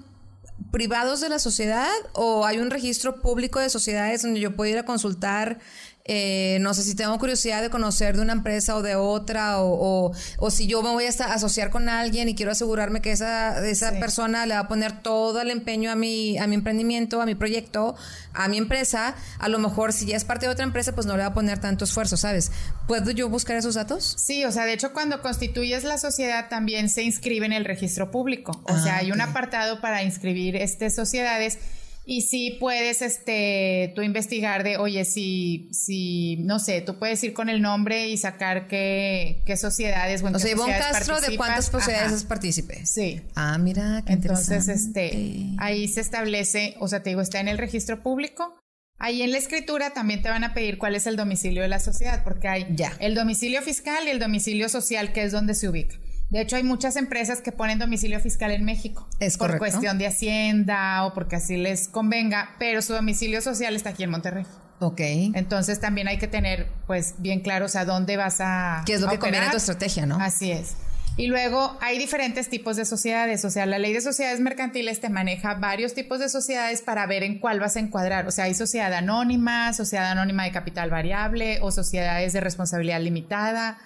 privados 0.70 1.20
de 1.20 1.28
la 1.28 1.38
sociedad 1.38 1.90
o 2.14 2.46
hay 2.46 2.58
un 2.58 2.70
registro 2.70 3.20
público 3.20 3.58
de 3.60 3.68
sociedades 3.68 4.22
donde 4.22 4.40
yo 4.40 4.56
puedo 4.56 4.70
ir 4.70 4.78
a 4.78 4.84
consultar 4.84 5.58
eh, 6.04 6.58
no 6.60 6.74
sé 6.74 6.82
si 6.82 6.96
tengo 6.96 7.16
curiosidad 7.18 7.62
de 7.62 7.70
conocer 7.70 8.16
de 8.16 8.22
una 8.22 8.32
empresa 8.32 8.76
o 8.76 8.82
de 8.82 8.96
otra, 8.96 9.58
o, 9.58 10.12
si 10.50 10.66
yo 10.66 10.82
me 10.82 10.90
voy 10.90 11.04
a 11.04 11.08
asociar 11.08 11.70
con 11.70 11.88
alguien 11.88 12.28
y 12.28 12.34
quiero 12.34 12.50
asegurarme 12.50 13.00
que 13.00 13.12
esa, 13.12 13.64
esa 13.66 13.92
persona 14.00 14.44
le 14.46 14.54
va 14.54 14.60
a 14.60 14.68
poner 14.68 15.00
todo 15.02 15.40
el 15.40 15.50
empeño 15.50 15.90
a 15.92 15.94
mi, 15.94 16.38
a 16.38 16.46
mi 16.46 16.56
emprendimiento, 16.56 17.22
a 17.22 17.26
mi 17.26 17.34
proyecto, 17.34 17.94
a 18.34 18.48
mi 18.48 18.58
empresa, 18.58 19.14
a 19.38 19.48
lo 19.48 19.58
mejor 19.58 19.92
si 19.92 20.06
ya 20.06 20.16
es 20.16 20.24
parte 20.24 20.46
de 20.46 20.52
otra 20.52 20.64
empresa, 20.64 20.92
pues 20.92 21.06
no 21.06 21.16
le 21.16 21.22
va 21.22 21.28
a 21.28 21.34
poner 21.34 21.60
tanto 21.60 21.84
esfuerzo, 21.84 22.16
¿sabes? 22.16 22.50
¿Puedo 22.88 23.12
yo 23.12 23.28
buscar 23.28 23.56
esos 23.56 23.76
datos? 23.76 24.16
Sí, 24.18 24.44
o 24.44 24.50
sea, 24.50 24.64
de 24.64 24.72
hecho 24.72 24.92
cuando 24.92 25.22
constituyes 25.22 25.84
la 25.84 25.98
sociedad 25.98 26.48
también 26.48 26.88
se 26.88 27.04
inscribe 27.04 27.46
en 27.46 27.52
el 27.52 27.64
registro 27.64 28.10
público, 28.10 28.60
o 28.64 28.78
sea, 28.78 28.96
ah, 28.96 28.98
hay 28.98 29.12
un 29.12 29.20
apartado 29.20 29.80
para 29.80 30.02
inscribir 30.02 30.56
este 30.56 30.90
sociedades 30.90 31.58
y 32.04 32.22
sí 32.22 32.56
puedes, 32.58 33.00
este, 33.00 33.92
tú 33.94 34.02
investigar 34.02 34.64
de, 34.64 34.76
oye, 34.76 35.04
si, 35.04 35.68
si, 35.72 36.36
no 36.38 36.58
sé, 36.58 36.80
tú 36.80 36.98
puedes 36.98 37.22
ir 37.22 37.32
con 37.32 37.48
el 37.48 37.62
nombre 37.62 38.08
y 38.08 38.16
sacar 38.16 38.66
qué, 38.66 39.40
qué 39.46 39.56
sociedades, 39.56 40.20
bueno, 40.20 40.38
o 40.38 40.40
sea, 40.40 40.50
Ivonne 40.50 40.76
Castro, 40.78 41.20
¿de 41.20 41.36
cuántas 41.36 41.66
sociedades 41.66 42.12
es 42.12 42.24
partícipe? 42.24 42.84
Sí. 42.86 43.20
Ah, 43.36 43.56
mira, 43.58 44.02
qué 44.04 44.14
Entonces, 44.14 44.66
este, 44.68 45.46
ahí 45.58 45.86
se 45.86 46.00
establece, 46.00 46.74
o 46.80 46.88
sea, 46.88 47.02
te 47.02 47.10
digo, 47.10 47.20
está 47.20 47.38
en 47.38 47.48
el 47.48 47.58
registro 47.58 48.02
público. 48.02 48.58
Ahí 48.98 49.22
en 49.22 49.32
la 49.32 49.38
escritura 49.38 49.90
también 49.90 50.22
te 50.22 50.28
van 50.28 50.44
a 50.44 50.54
pedir 50.54 50.78
cuál 50.78 50.94
es 50.94 51.06
el 51.06 51.16
domicilio 51.16 51.62
de 51.62 51.68
la 51.68 51.80
sociedad, 51.80 52.22
porque 52.22 52.46
hay 52.46 52.66
ya. 52.70 52.92
el 53.00 53.14
domicilio 53.14 53.60
fiscal 53.62 54.06
y 54.06 54.10
el 54.10 54.20
domicilio 54.20 54.68
social, 54.68 55.12
que 55.12 55.24
es 55.24 55.32
donde 55.32 55.54
se 55.54 55.68
ubica. 55.68 55.96
De 56.32 56.40
hecho, 56.40 56.56
hay 56.56 56.62
muchas 56.62 56.96
empresas 56.96 57.42
que 57.42 57.52
ponen 57.52 57.78
domicilio 57.78 58.18
fiscal 58.18 58.52
en 58.52 58.64
México. 58.64 59.06
Es 59.20 59.36
por 59.36 59.58
cuestión 59.58 59.98
de 59.98 60.06
Hacienda 60.06 61.04
o 61.04 61.12
porque 61.12 61.36
así 61.36 61.58
les 61.58 61.88
convenga, 61.88 62.56
pero 62.58 62.80
su 62.80 62.94
domicilio 62.94 63.42
social 63.42 63.76
está 63.76 63.90
aquí 63.90 64.04
en 64.04 64.10
Monterrey. 64.10 64.46
Ok. 64.80 65.00
Entonces 65.34 65.78
también 65.78 66.08
hay 66.08 66.16
que 66.16 66.28
tener, 66.28 66.68
pues, 66.86 67.16
bien 67.18 67.40
claros 67.40 67.76
a 67.76 67.84
dónde 67.84 68.16
vas 68.16 68.38
a. 68.40 68.82
¿Qué 68.86 68.94
es 68.94 69.02
lo 69.02 69.10
que 69.10 69.18
conviene 69.18 69.48
a 69.48 69.50
tu 69.50 69.58
estrategia, 69.58 70.06
no? 70.06 70.16
Así 70.18 70.50
es. 70.50 70.74
Y 71.18 71.26
luego 71.26 71.76
hay 71.82 71.98
diferentes 71.98 72.48
tipos 72.48 72.76
de 72.76 72.86
sociedades, 72.86 73.44
o 73.44 73.50
sea, 73.50 73.66
la 73.66 73.78
ley 73.78 73.92
de 73.92 74.00
sociedades 74.00 74.40
mercantiles 74.40 75.00
te 75.00 75.10
maneja 75.10 75.52
varios 75.56 75.92
tipos 75.92 76.18
de 76.18 76.30
sociedades 76.30 76.80
para 76.80 77.06
ver 77.06 77.24
en 77.24 77.40
cuál 77.40 77.60
vas 77.60 77.76
a 77.76 77.80
encuadrar. 77.80 78.26
O 78.26 78.30
sea, 78.30 78.46
hay 78.46 78.54
sociedad 78.54 78.94
anónima, 78.94 79.74
sociedad 79.74 80.10
anónima 80.10 80.44
de 80.44 80.52
capital 80.52 80.88
variable 80.88 81.58
o 81.60 81.70
sociedades 81.70 82.32
de 82.32 82.40
responsabilidad 82.40 83.02
limitada 83.02 83.76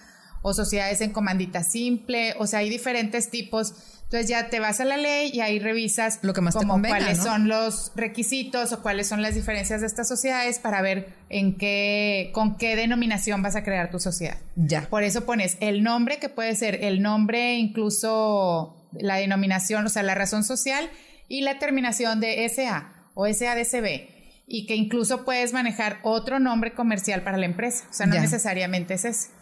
o 0.46 0.54
sociedades 0.54 1.00
en 1.00 1.10
comandita 1.10 1.64
simple, 1.64 2.36
o 2.38 2.46
sea, 2.46 2.60
hay 2.60 2.70
diferentes 2.70 3.30
tipos. 3.30 3.74
Entonces 4.04 4.28
ya 4.28 4.48
te 4.48 4.60
vas 4.60 4.78
a 4.78 4.84
la 4.84 4.96
ley 4.96 5.32
y 5.34 5.40
ahí 5.40 5.58
revisas 5.58 6.20
lo 6.22 6.32
que 6.34 6.40
más 6.40 6.54
como 6.54 6.80
cuáles 6.80 7.18
son 7.18 7.48
los 7.48 7.90
requisitos 7.96 8.72
o 8.72 8.80
cuáles 8.80 9.08
son 9.08 9.22
las 9.22 9.34
diferencias 9.34 9.80
de 9.80 9.88
estas 9.88 10.06
sociedades 10.06 10.60
para 10.60 10.82
ver 10.82 11.08
en 11.30 11.58
qué 11.58 12.30
con 12.32 12.58
qué 12.58 12.76
denominación 12.76 13.42
vas 13.42 13.56
a 13.56 13.64
crear 13.64 13.90
tu 13.90 13.98
sociedad. 13.98 14.38
Ya. 14.54 14.82
Por 14.82 15.02
eso 15.02 15.26
pones 15.26 15.56
el 15.58 15.82
nombre 15.82 16.20
que 16.20 16.28
puede 16.28 16.54
ser 16.54 16.84
el 16.84 17.02
nombre 17.02 17.56
incluso 17.56 18.88
la 18.92 19.16
denominación, 19.16 19.84
o 19.84 19.88
sea, 19.88 20.04
la 20.04 20.14
razón 20.14 20.44
social 20.44 20.88
y 21.26 21.40
la 21.40 21.58
terminación 21.58 22.20
de 22.20 22.48
SA 22.48 22.92
o 23.14 23.26
SADCB 23.26 24.14
y 24.46 24.66
que 24.66 24.76
incluso 24.76 25.24
puedes 25.24 25.52
manejar 25.52 25.98
otro 26.04 26.38
nombre 26.38 26.72
comercial 26.72 27.22
para 27.22 27.36
la 27.36 27.46
empresa, 27.46 27.82
o 27.90 27.92
sea, 27.92 28.06
no 28.06 28.14
necesariamente 28.14 28.94
es 28.94 29.04
ese. 29.04 29.36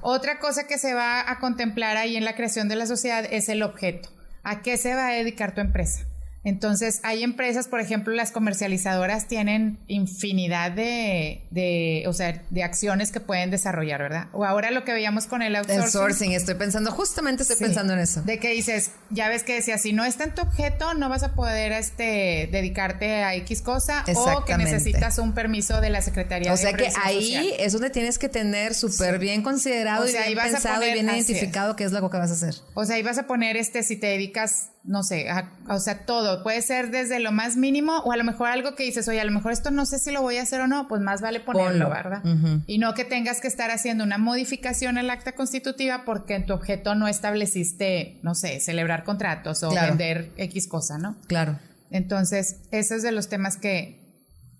Otra 0.00 0.38
cosa 0.38 0.66
que 0.66 0.78
se 0.78 0.94
va 0.94 1.30
a 1.30 1.38
contemplar 1.38 1.96
ahí 1.96 2.16
en 2.16 2.24
la 2.24 2.36
creación 2.36 2.68
de 2.68 2.76
la 2.76 2.86
sociedad 2.86 3.24
es 3.30 3.48
el 3.48 3.62
objeto. 3.62 4.08
¿A 4.42 4.62
qué 4.62 4.76
se 4.76 4.94
va 4.94 5.08
a 5.08 5.12
dedicar 5.12 5.54
tu 5.54 5.60
empresa? 5.60 6.06
Entonces, 6.42 7.00
hay 7.02 7.22
empresas, 7.22 7.68
por 7.68 7.80
ejemplo, 7.80 8.14
las 8.14 8.32
comercializadoras 8.32 9.28
tienen 9.28 9.78
infinidad 9.88 10.72
de, 10.72 11.42
de, 11.50 12.04
o 12.06 12.14
sea, 12.14 12.42
de 12.48 12.62
acciones 12.62 13.12
que 13.12 13.20
pueden 13.20 13.50
desarrollar, 13.50 14.00
¿verdad? 14.00 14.28
O 14.32 14.46
ahora 14.46 14.70
lo 14.70 14.84
que 14.84 14.92
veíamos 14.92 15.26
con 15.26 15.42
el 15.42 15.54
outsourcing. 15.54 15.84
El 15.84 15.90
sourcing, 15.90 16.32
estoy 16.32 16.54
pensando, 16.54 16.90
justamente 16.92 17.42
estoy 17.42 17.58
pensando 17.58 17.92
en 17.92 17.98
eso. 17.98 18.22
De 18.22 18.38
que 18.38 18.50
dices, 18.50 18.92
ya 19.10 19.28
ves 19.28 19.42
que 19.42 19.54
decía, 19.54 19.76
si 19.76 19.92
no 19.92 20.04
está 20.04 20.24
en 20.24 20.34
tu 20.34 20.40
objeto, 20.40 20.94
no 20.94 21.10
vas 21.10 21.22
a 21.22 21.34
poder 21.34 21.72
este, 21.72 22.48
dedicarte 22.50 23.22
a 23.22 23.34
X 23.34 23.60
cosa 23.60 24.04
o 24.14 24.44
que 24.44 24.56
necesitas 24.56 25.18
un 25.18 25.34
permiso 25.34 25.80
de 25.80 25.90
la 25.90 26.00
Secretaría 26.02 26.52
o 26.52 26.56
sea 26.56 26.72
que 26.72 26.90
ahí 27.02 27.54
es 27.58 27.72
donde 27.72 27.90
tienes 27.90 28.18
que 28.18 28.28
tener 28.28 28.74
súper 28.74 29.18
bien 29.18 29.42
considerado 29.42 30.08
y 30.08 30.12
bien 30.12 30.38
pensado 30.38 30.86
y 30.86 30.92
bien 30.92 31.08
identificado 31.08 31.76
qué 31.76 31.84
es 31.84 31.92
lo 31.92 32.08
que 32.08 32.16
vas 32.16 32.30
a 32.30 32.34
hacer. 32.34 32.54
O 32.74 32.84
sea, 32.84 32.96
ahí 32.96 33.02
vas 33.02 33.18
a 33.18 33.26
poner, 33.26 33.56
este, 33.56 33.82
si 33.82 33.96
te 33.96 34.06
dedicas 34.06 34.70
no 34.82 35.02
sé, 35.02 35.26
o 35.68 35.78
sea, 35.78 36.06
todo. 36.06 36.29
Puede 36.42 36.62
ser 36.62 36.90
desde 36.90 37.20
lo 37.20 37.32
más 37.32 37.56
mínimo 37.56 37.98
o 37.98 38.12
a 38.12 38.16
lo 38.16 38.24
mejor 38.24 38.48
algo 38.48 38.74
que 38.74 38.84
dices, 38.84 39.06
oye, 39.08 39.20
a 39.20 39.24
lo 39.24 39.32
mejor 39.32 39.52
esto 39.52 39.70
no 39.70 39.86
sé 39.86 39.98
si 39.98 40.10
lo 40.10 40.22
voy 40.22 40.36
a 40.36 40.42
hacer 40.42 40.60
o 40.60 40.66
no, 40.66 40.88
pues 40.88 41.02
más 41.02 41.20
vale 41.20 41.40
ponerlo, 41.40 41.90
¿verdad? 41.90 42.22
Y 42.66 42.78
no 42.78 42.94
que 42.94 43.04
tengas 43.04 43.40
que 43.40 43.48
estar 43.48 43.70
haciendo 43.70 44.04
una 44.04 44.18
modificación 44.18 44.98
al 44.98 45.10
acta 45.10 45.32
constitutiva 45.32 46.04
porque 46.04 46.34
en 46.34 46.46
tu 46.46 46.54
objeto 46.54 46.94
no 46.94 47.08
estableciste, 47.08 48.18
no 48.22 48.34
sé, 48.34 48.60
celebrar 48.60 49.04
contratos 49.04 49.62
o 49.62 49.70
vender 49.70 50.32
X 50.36 50.68
cosa, 50.68 50.98
¿no? 50.98 51.16
Claro. 51.26 51.58
Entonces, 51.90 52.60
ese 52.70 52.96
es 52.96 53.02
de 53.02 53.12
los 53.12 53.28
temas 53.28 53.56
que, 53.56 54.00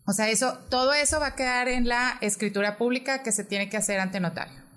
o 0.07 0.13
sea, 0.13 0.29
eso, 0.29 0.59
todo 0.69 0.93
eso 0.93 1.21
va 1.21 1.29
a 1.29 1.35
quedar 1.37 1.69
en 1.69 1.89
la 1.89 2.19
escritura 2.21 2.77
pública 2.77 3.23
que 3.23 3.33
se 3.33 3.45
tiene 3.45 3.69
que 3.69 3.77
hacer 3.77 4.01
ante 4.01 4.21
notario. 4.21 4.70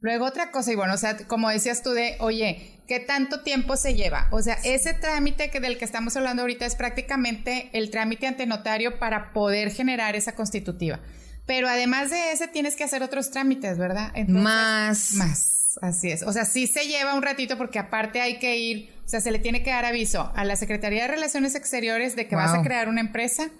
Luego 0.00 0.26
otra 0.26 0.52
cosa, 0.52 0.72
y 0.72 0.76
bueno, 0.76 0.94
o 0.94 0.96
sea, 0.96 1.16
como 1.26 1.50
decías 1.50 1.82
tú 1.82 1.90
de, 1.90 2.16
oye, 2.20 2.80
¿qué 2.86 3.00
tanto 3.00 3.42
tiempo 3.42 3.76
se 3.76 3.94
lleva? 3.94 4.28
O 4.30 4.40
sea, 4.40 4.54
ese 4.62 4.94
trámite 4.94 5.50
que 5.50 5.58
del 5.58 5.76
que 5.76 5.84
estamos 5.84 6.16
hablando 6.16 6.42
ahorita 6.42 6.66
es 6.66 6.76
prácticamente 6.76 7.68
el 7.72 7.90
trámite 7.90 8.28
ante 8.28 8.46
notario 8.46 9.00
para 9.00 9.32
poder 9.32 9.72
generar 9.72 10.14
esa 10.14 10.36
constitutiva. 10.36 11.00
Pero 11.46 11.68
además 11.68 12.10
de 12.10 12.30
ese 12.30 12.46
tienes 12.46 12.76
que 12.76 12.84
hacer 12.84 13.02
otros 13.02 13.30
trámites, 13.30 13.76
¿verdad? 13.76 14.12
más. 14.28 15.14
Más, 15.14 15.78
así 15.82 16.10
es. 16.12 16.22
O 16.22 16.32
sea, 16.32 16.44
sí 16.44 16.68
se 16.68 16.86
lleva 16.86 17.14
un 17.14 17.22
ratito 17.22 17.58
porque 17.58 17.80
aparte 17.80 18.20
hay 18.20 18.38
que 18.38 18.56
ir, 18.56 18.94
o 19.04 19.08
sea, 19.08 19.20
se 19.20 19.32
le 19.32 19.40
tiene 19.40 19.64
que 19.64 19.70
dar 19.70 19.84
aviso 19.84 20.30
a 20.36 20.44
la 20.44 20.54
Secretaría 20.54 21.02
de 21.02 21.08
Relaciones 21.08 21.56
Exteriores 21.56 22.14
de 22.14 22.28
que 22.28 22.36
vas 22.36 22.54
a 22.54 22.62
crear 22.62 22.88
una 22.88 23.00
empresa. 23.00 23.50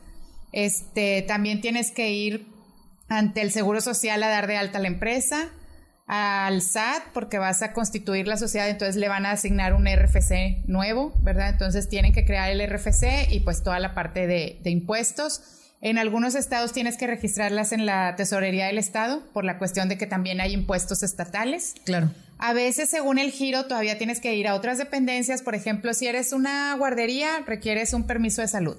Este, 0.52 1.22
también 1.22 1.60
tienes 1.60 1.90
que 1.90 2.10
ir 2.10 2.46
ante 3.08 3.40
el 3.40 3.50
Seguro 3.50 3.80
Social 3.80 4.22
a 4.22 4.28
dar 4.28 4.46
de 4.46 4.56
alta 4.56 4.78
la 4.78 4.88
empresa 4.88 5.50
al 6.08 6.62
SAT 6.62 7.12
porque 7.12 7.38
vas 7.38 7.60
a 7.60 7.74
constituir 7.74 8.26
la 8.26 8.38
sociedad, 8.38 8.68
entonces 8.68 8.96
le 8.96 9.08
van 9.08 9.26
a 9.26 9.32
asignar 9.32 9.74
un 9.74 9.86
RFC 9.86 10.66
nuevo, 10.66 11.12
¿verdad? 11.20 11.50
Entonces 11.50 11.88
tienen 11.90 12.14
que 12.14 12.24
crear 12.24 12.50
el 12.50 12.66
RFC 12.66 13.30
y 13.30 13.40
pues 13.40 13.62
toda 13.62 13.78
la 13.78 13.94
parte 13.94 14.26
de, 14.26 14.58
impuestos. 14.64 15.42
En 15.80 15.98
algunos 15.98 16.34
estados 16.34 16.72
tienes 16.72 16.96
que 16.96 17.06
registrarlas 17.06 17.72
en 17.72 17.84
la 17.86 18.16
tesorería 18.16 18.66
del 18.66 18.78
estado 18.78 19.22
por 19.32 19.44
la 19.44 19.58
cuestión 19.58 19.88
de 19.88 19.98
que 19.98 20.06
también 20.06 20.40
hay 20.40 20.54
impuestos 20.54 21.02
estatales. 21.02 21.74
Claro. 21.84 22.10
A 22.38 22.52
veces, 22.52 22.88
según 22.88 23.18
el 23.18 23.30
giro, 23.30 23.66
todavía 23.66 23.98
tienes 23.98 24.20
que 24.20 24.34
ir 24.34 24.48
a 24.48 24.54
otras 24.54 24.78
dependencias. 24.78 25.42
Por 25.42 25.54
ejemplo, 25.54 25.92
si 25.92 26.06
eres 26.06 26.32
una 26.32 26.74
guardería, 26.74 27.40
requieres 27.46 27.92
un 27.92 28.06
permiso 28.06 28.42
de 28.42 28.48
salud. 28.48 28.76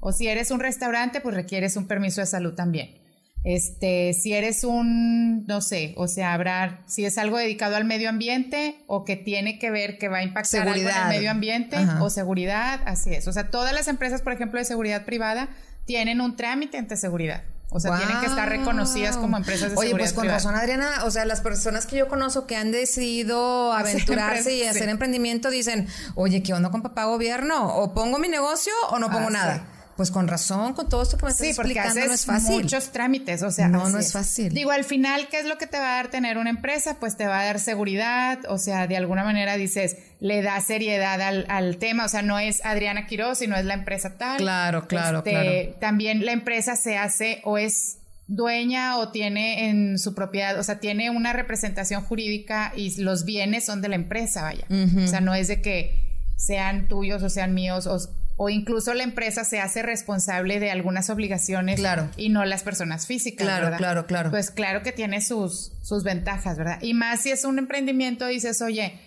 O 0.00 0.10
si 0.12 0.26
eres 0.26 0.50
un 0.50 0.58
restaurante, 0.58 1.20
pues 1.20 1.34
requieres 1.34 1.76
un 1.76 1.86
permiso 1.86 2.20
de 2.20 2.26
salud 2.26 2.54
también. 2.54 3.01
Este, 3.44 4.12
si 4.12 4.34
eres 4.34 4.62
un, 4.62 5.44
no 5.46 5.60
sé, 5.60 5.94
o 5.96 6.06
sea, 6.06 6.32
habrá, 6.32 6.78
si 6.86 7.04
es 7.04 7.18
algo 7.18 7.38
dedicado 7.38 7.74
al 7.74 7.84
medio 7.84 8.08
ambiente 8.08 8.76
o 8.86 9.04
que 9.04 9.16
tiene 9.16 9.58
que 9.58 9.70
ver 9.70 9.98
que 9.98 10.08
va 10.08 10.18
a 10.18 10.22
impactar 10.22 10.68
algo 10.68 10.88
en 10.88 10.96
el 10.96 11.08
medio 11.08 11.30
ambiente 11.30 11.76
o 12.00 12.08
seguridad, 12.08 12.80
así 12.86 13.12
es. 13.12 13.26
O 13.26 13.32
sea, 13.32 13.48
todas 13.50 13.72
las 13.72 13.88
empresas, 13.88 14.22
por 14.22 14.32
ejemplo, 14.32 14.60
de 14.60 14.64
seguridad 14.64 15.04
privada 15.04 15.48
tienen 15.86 16.20
un 16.20 16.36
trámite 16.36 16.78
ante 16.78 16.96
seguridad. 16.96 17.42
O 17.74 17.80
sea, 17.80 17.96
tienen 17.96 18.20
que 18.20 18.26
estar 18.26 18.48
reconocidas 18.48 19.16
como 19.16 19.38
empresas 19.38 19.70
de 19.70 19.76
seguridad. 19.76 19.94
Oye, 19.94 19.98
pues 19.98 20.12
con 20.12 20.28
razón, 20.28 20.54
Adriana, 20.54 21.04
o 21.04 21.10
sea, 21.10 21.24
las 21.24 21.40
personas 21.40 21.86
que 21.86 21.96
yo 21.96 22.06
conozco 22.06 22.46
que 22.46 22.54
han 22.54 22.70
decidido 22.70 23.72
aventurarse 23.72 24.54
y 24.54 24.64
hacer 24.64 24.90
emprendimiento 24.90 25.48
dicen, 25.48 25.88
oye, 26.14 26.42
¿qué 26.42 26.52
onda 26.52 26.70
con 26.70 26.82
papá 26.82 27.06
gobierno? 27.06 27.74
¿O 27.76 27.94
pongo 27.94 28.18
mi 28.18 28.28
negocio 28.28 28.72
o 28.90 28.98
no 28.98 29.10
pongo 29.10 29.28
ah, 29.28 29.32
nada? 29.32 29.66
Pues 29.96 30.10
con 30.10 30.26
razón, 30.26 30.72
con 30.72 30.88
todo 30.88 31.02
esto 31.02 31.18
que 31.18 31.26
me 31.26 31.30
estás 31.30 31.48
explicando, 31.48 32.06
no 32.06 32.12
es 32.12 32.24
fácil. 32.24 32.62
muchos 32.62 32.92
trámites, 32.92 33.42
o 33.42 33.50
sea, 33.50 33.68
no, 33.68 33.88
no 33.88 33.98
es 33.98 34.12
fácil. 34.12 34.52
Digo, 34.52 34.70
al 34.70 34.84
final, 34.84 35.28
¿qué 35.28 35.38
es 35.38 35.46
lo 35.46 35.58
que 35.58 35.66
te 35.66 35.78
va 35.78 35.92
a 35.92 35.96
dar 35.96 36.10
tener 36.10 36.38
una 36.38 36.50
empresa? 36.50 36.96
Pues 36.98 37.16
te 37.16 37.26
va 37.26 37.40
a 37.40 37.44
dar 37.44 37.60
seguridad, 37.60 38.38
o 38.48 38.58
sea, 38.58 38.86
de 38.86 38.96
alguna 38.96 39.22
manera 39.22 39.56
dices, 39.56 39.96
le 40.20 40.40
da 40.40 40.60
seriedad 40.60 41.20
al, 41.20 41.76
tema, 41.76 42.06
o 42.06 42.08
sea, 42.08 42.22
no 42.22 42.38
es 42.38 42.64
Adriana 42.64 43.06
Quiroz, 43.06 43.38
sino 43.38 43.56
es 43.56 43.64
la 43.64 43.74
empresa 43.74 44.16
tal. 44.16 44.38
Claro, 44.38 44.86
claro, 44.86 45.18
este, 45.18 45.30
claro. 45.30 45.76
También 45.80 46.24
la 46.24 46.32
empresa 46.32 46.76
se 46.76 46.96
hace 46.96 47.42
o 47.44 47.58
es 47.58 47.98
dueña 48.28 48.96
o 48.98 49.10
tiene 49.10 49.68
en 49.68 49.98
su 49.98 50.14
propiedad, 50.14 50.58
o 50.58 50.62
sea, 50.62 50.80
tiene 50.80 51.10
una 51.10 51.32
representación 51.32 52.02
jurídica 52.02 52.72
y 52.74 52.98
los 53.02 53.24
bienes 53.24 53.66
son 53.66 53.82
de 53.82 53.88
la 53.88 53.96
empresa, 53.96 54.42
vaya. 54.42 54.66
O 54.70 55.06
sea, 55.06 55.20
no 55.20 55.34
es 55.34 55.48
de 55.48 55.60
que 55.60 56.00
sean 56.36 56.88
tuyos 56.88 57.22
o 57.22 57.28
sean 57.28 57.54
míos 57.54 57.86
o 57.86 57.98
o 58.44 58.50
incluso 58.50 58.92
la 58.92 59.04
empresa 59.04 59.44
se 59.44 59.60
hace 59.60 59.82
responsable 59.82 60.58
de 60.58 60.72
algunas 60.72 61.10
obligaciones 61.10 61.78
claro. 61.78 62.10
y 62.16 62.28
no 62.28 62.44
las 62.44 62.64
personas 62.64 63.06
físicas. 63.06 63.46
Claro, 63.46 63.76
claro, 63.76 64.06
claro. 64.06 64.30
Pues 64.30 64.50
claro 64.50 64.82
que 64.82 64.90
tiene 64.90 65.20
sus, 65.20 65.74
sus 65.80 66.02
ventajas, 66.02 66.58
¿verdad? 66.58 66.80
Y 66.82 66.92
más 66.92 67.20
si 67.20 67.30
es 67.30 67.44
un 67.44 67.60
emprendimiento, 67.60 68.26
dices, 68.26 68.60
oye, 68.60 68.98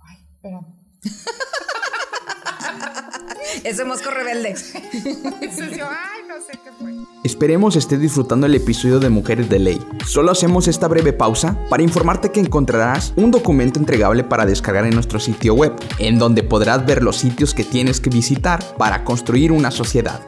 ay, 0.00 0.16
espérame. 0.34 0.74
Ese 3.62 3.84
mosco 3.84 4.10
rebelde. 4.10 4.56
ay, 4.82 6.22
no 6.26 6.40
sé 6.40 6.58
qué 6.64 6.72
fue. 6.76 6.92
Esperemos 7.40 7.74
estés 7.74 7.98
disfrutando 7.98 8.44
el 8.46 8.54
episodio 8.54 9.00
de 9.00 9.08
Mujeres 9.08 9.48
de 9.48 9.58
Ley. 9.58 9.78
Solo 10.06 10.30
hacemos 10.30 10.68
esta 10.68 10.88
breve 10.88 11.14
pausa 11.14 11.58
para 11.70 11.82
informarte 11.82 12.30
que 12.30 12.38
encontrarás 12.38 13.14
un 13.16 13.30
documento 13.30 13.80
entregable 13.80 14.24
para 14.24 14.44
descargar 14.44 14.84
en 14.84 14.90
nuestro 14.90 15.18
sitio 15.18 15.54
web, 15.54 15.72
en 15.98 16.18
donde 16.18 16.42
podrás 16.42 16.84
ver 16.84 17.02
los 17.02 17.16
sitios 17.16 17.54
que 17.54 17.64
tienes 17.64 17.98
que 17.98 18.10
visitar 18.10 18.62
para 18.76 19.04
construir 19.04 19.52
una 19.52 19.70
sociedad. 19.70 20.20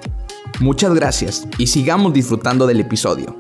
Muchas 0.61 0.95
gracias 0.95 1.47
y 1.59 1.67
sigamos 1.67 2.15
disfrutando 2.15 2.67
del 2.67 2.81
episodio. 2.81 3.39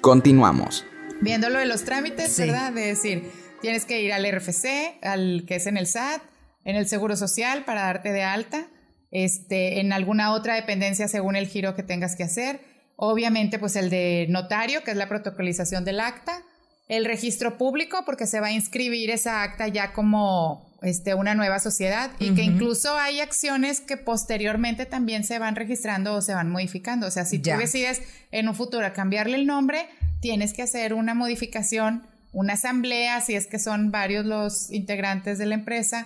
Continuamos. 0.00 0.86
Viendo 1.20 1.50
lo 1.50 1.58
de 1.58 1.66
los 1.66 1.82
trámites, 1.82 2.38
¿verdad? 2.38 2.72
De 2.72 2.86
decir, 2.86 3.28
tienes 3.60 3.84
que 3.84 4.00
ir 4.00 4.12
al 4.12 4.24
RFC, 4.30 5.00
al 5.02 5.44
que 5.44 5.56
es 5.56 5.66
en 5.66 5.76
el 5.76 5.88
SAT, 5.88 6.22
en 6.64 6.76
el 6.76 6.86
Seguro 6.86 7.16
Social 7.16 7.64
para 7.64 7.82
darte 7.82 8.12
de 8.12 8.22
alta, 8.22 8.68
este, 9.10 9.80
en 9.80 9.92
alguna 9.92 10.30
otra 10.32 10.54
dependencia 10.54 11.08
según 11.08 11.34
el 11.34 11.48
giro 11.48 11.74
que 11.74 11.82
tengas 11.82 12.14
que 12.14 12.22
hacer. 12.22 12.71
Obviamente, 13.04 13.58
pues 13.58 13.74
el 13.74 13.90
de 13.90 14.26
notario, 14.28 14.84
que 14.84 14.92
es 14.92 14.96
la 14.96 15.08
protocolización 15.08 15.84
del 15.84 15.98
acta. 15.98 16.40
El 16.86 17.04
registro 17.04 17.58
público, 17.58 18.04
porque 18.06 18.28
se 18.28 18.38
va 18.38 18.46
a 18.46 18.52
inscribir 18.52 19.10
esa 19.10 19.42
acta 19.42 19.66
ya 19.66 19.92
como 19.92 20.72
este, 20.82 21.14
una 21.14 21.34
nueva 21.34 21.58
sociedad 21.58 22.12
y 22.20 22.32
que 22.36 22.44
incluso 22.44 22.96
hay 22.96 23.18
acciones 23.18 23.80
que 23.80 23.96
posteriormente 23.96 24.86
también 24.86 25.24
se 25.24 25.40
van 25.40 25.56
registrando 25.56 26.14
o 26.14 26.22
se 26.22 26.32
van 26.32 26.48
modificando. 26.48 27.08
O 27.08 27.10
sea, 27.10 27.24
si 27.24 27.40
tú 27.40 27.50
decides 27.58 28.02
en 28.30 28.46
un 28.46 28.54
futuro 28.54 28.86
cambiarle 28.92 29.34
el 29.34 29.48
nombre, 29.48 29.88
tienes 30.20 30.52
que 30.52 30.62
hacer 30.62 30.94
una 30.94 31.12
modificación 31.12 32.06
una 32.32 32.54
asamblea, 32.54 33.20
si 33.20 33.34
es 33.34 33.46
que 33.46 33.58
son 33.58 33.90
varios 33.90 34.24
los 34.24 34.70
integrantes 34.70 35.38
de 35.38 35.46
la 35.46 35.54
empresa, 35.54 36.04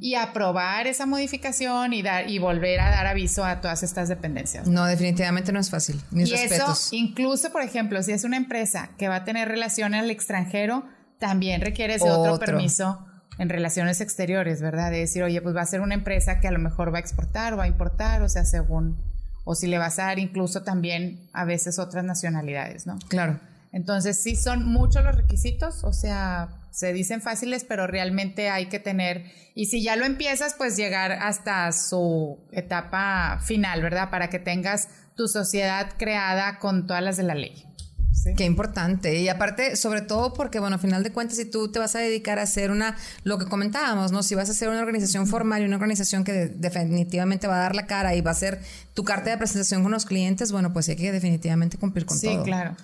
y 0.00 0.14
aprobar 0.14 0.86
esa 0.86 1.06
modificación 1.06 1.94
y 1.94 2.02
dar 2.02 2.28
y 2.28 2.38
volver 2.38 2.80
a 2.80 2.90
dar 2.90 3.06
aviso 3.06 3.44
a 3.44 3.60
todas 3.60 3.82
estas 3.82 4.08
dependencias. 4.08 4.68
No, 4.68 4.84
definitivamente 4.84 5.50
no 5.50 5.58
es 5.58 5.70
fácil. 5.70 6.00
y 6.12 6.32
eso, 6.34 6.74
incluso, 6.90 7.50
por 7.52 7.62
ejemplo, 7.62 8.02
si 8.02 8.12
es 8.12 8.24
una 8.24 8.36
empresa 8.36 8.90
que 8.98 9.08
va 9.08 9.16
a 9.16 9.24
tener 9.24 9.48
relaciones 9.48 10.02
al 10.02 10.10
extranjero, 10.10 10.84
también 11.18 11.62
requiere 11.62 11.94
ese 11.94 12.10
otro, 12.10 12.38
permiso 12.38 13.06
en 13.38 13.48
relaciones 13.48 14.02
exteriores, 14.02 14.60
¿verdad? 14.60 14.90
De 14.90 14.98
decir, 14.98 15.22
oye, 15.22 15.40
pues 15.40 15.56
va 15.56 15.62
a 15.62 15.66
ser 15.66 15.80
una 15.80 15.94
empresa 15.94 16.38
que 16.40 16.48
a 16.48 16.50
lo 16.50 16.58
mejor 16.58 16.92
va 16.92 16.98
a 16.98 17.00
exportar 17.00 17.54
o 17.54 17.56
va 17.56 17.64
a 17.64 17.68
importar, 17.68 18.20
o 18.20 18.28
sea, 18.28 18.44
según, 18.44 18.98
o 19.44 19.54
si 19.54 19.68
le 19.68 19.78
vas 19.78 19.98
a 19.98 20.04
dar 20.04 20.18
incluso 20.18 20.64
también 20.64 21.30
a 21.32 21.46
veces 21.46 21.78
otras 21.78 22.04
nacionalidades, 22.04 22.86
¿no? 22.86 22.98
Claro. 23.08 23.40
Entonces 23.72 24.22
sí 24.22 24.36
son 24.36 24.66
muchos 24.66 25.02
los 25.02 25.16
requisitos, 25.16 25.82
o 25.82 25.92
sea, 25.92 26.50
se 26.70 26.92
dicen 26.92 27.20
fáciles, 27.20 27.64
pero 27.64 27.86
realmente 27.86 28.50
hay 28.50 28.66
que 28.66 28.78
tener, 28.78 29.24
y 29.54 29.66
si 29.66 29.82
ya 29.82 29.96
lo 29.96 30.04
empiezas, 30.04 30.54
pues 30.54 30.76
llegar 30.76 31.12
hasta 31.12 31.72
su 31.72 32.38
etapa 32.52 33.40
final, 33.42 33.82
¿verdad? 33.82 34.10
Para 34.10 34.28
que 34.28 34.38
tengas 34.38 34.88
tu 35.16 35.26
sociedad 35.26 35.90
creada 35.98 36.58
con 36.58 36.86
todas 36.86 37.02
las 37.02 37.16
de 37.16 37.22
la 37.22 37.34
ley. 37.34 37.66
Qué 38.36 38.44
importante. 38.44 39.18
Y 39.18 39.28
aparte, 39.28 39.74
sobre 39.74 40.02
todo 40.02 40.32
porque, 40.32 40.60
bueno, 40.60 40.76
a 40.76 40.78
final 40.78 41.02
de 41.02 41.12
cuentas, 41.12 41.38
si 41.38 41.44
tú 41.44 41.72
te 41.72 41.78
vas 41.78 41.96
a 41.96 41.98
dedicar 41.98 42.38
a 42.38 42.42
hacer 42.42 42.70
una, 42.70 42.96
lo 43.24 43.38
que 43.38 43.46
comentábamos, 43.46 44.12
¿no? 44.12 44.22
Si 44.22 44.34
vas 44.34 44.48
a 44.48 44.52
hacer 44.52 44.68
una 44.68 44.80
organización 44.80 45.26
formal 45.26 45.62
y 45.62 45.64
una 45.64 45.76
organización 45.76 46.22
que 46.22 46.32
definitivamente 46.32 47.48
va 47.48 47.56
a 47.56 47.60
dar 47.60 47.74
la 47.74 47.86
cara 47.86 48.14
y 48.14 48.20
va 48.20 48.30
a 48.30 48.34
ser 48.34 48.60
tu 48.94 49.02
carta 49.02 49.30
de 49.30 49.38
presentación 49.38 49.82
con 49.82 49.92
los 49.92 50.04
clientes, 50.04 50.52
bueno, 50.52 50.72
pues 50.72 50.88
hay 50.88 50.96
que 50.96 51.10
definitivamente 51.10 51.78
cumplir 51.78 52.06
con 52.06 52.20
todo. 52.20 52.30
Sí, 52.30 52.38
claro. 52.44 52.76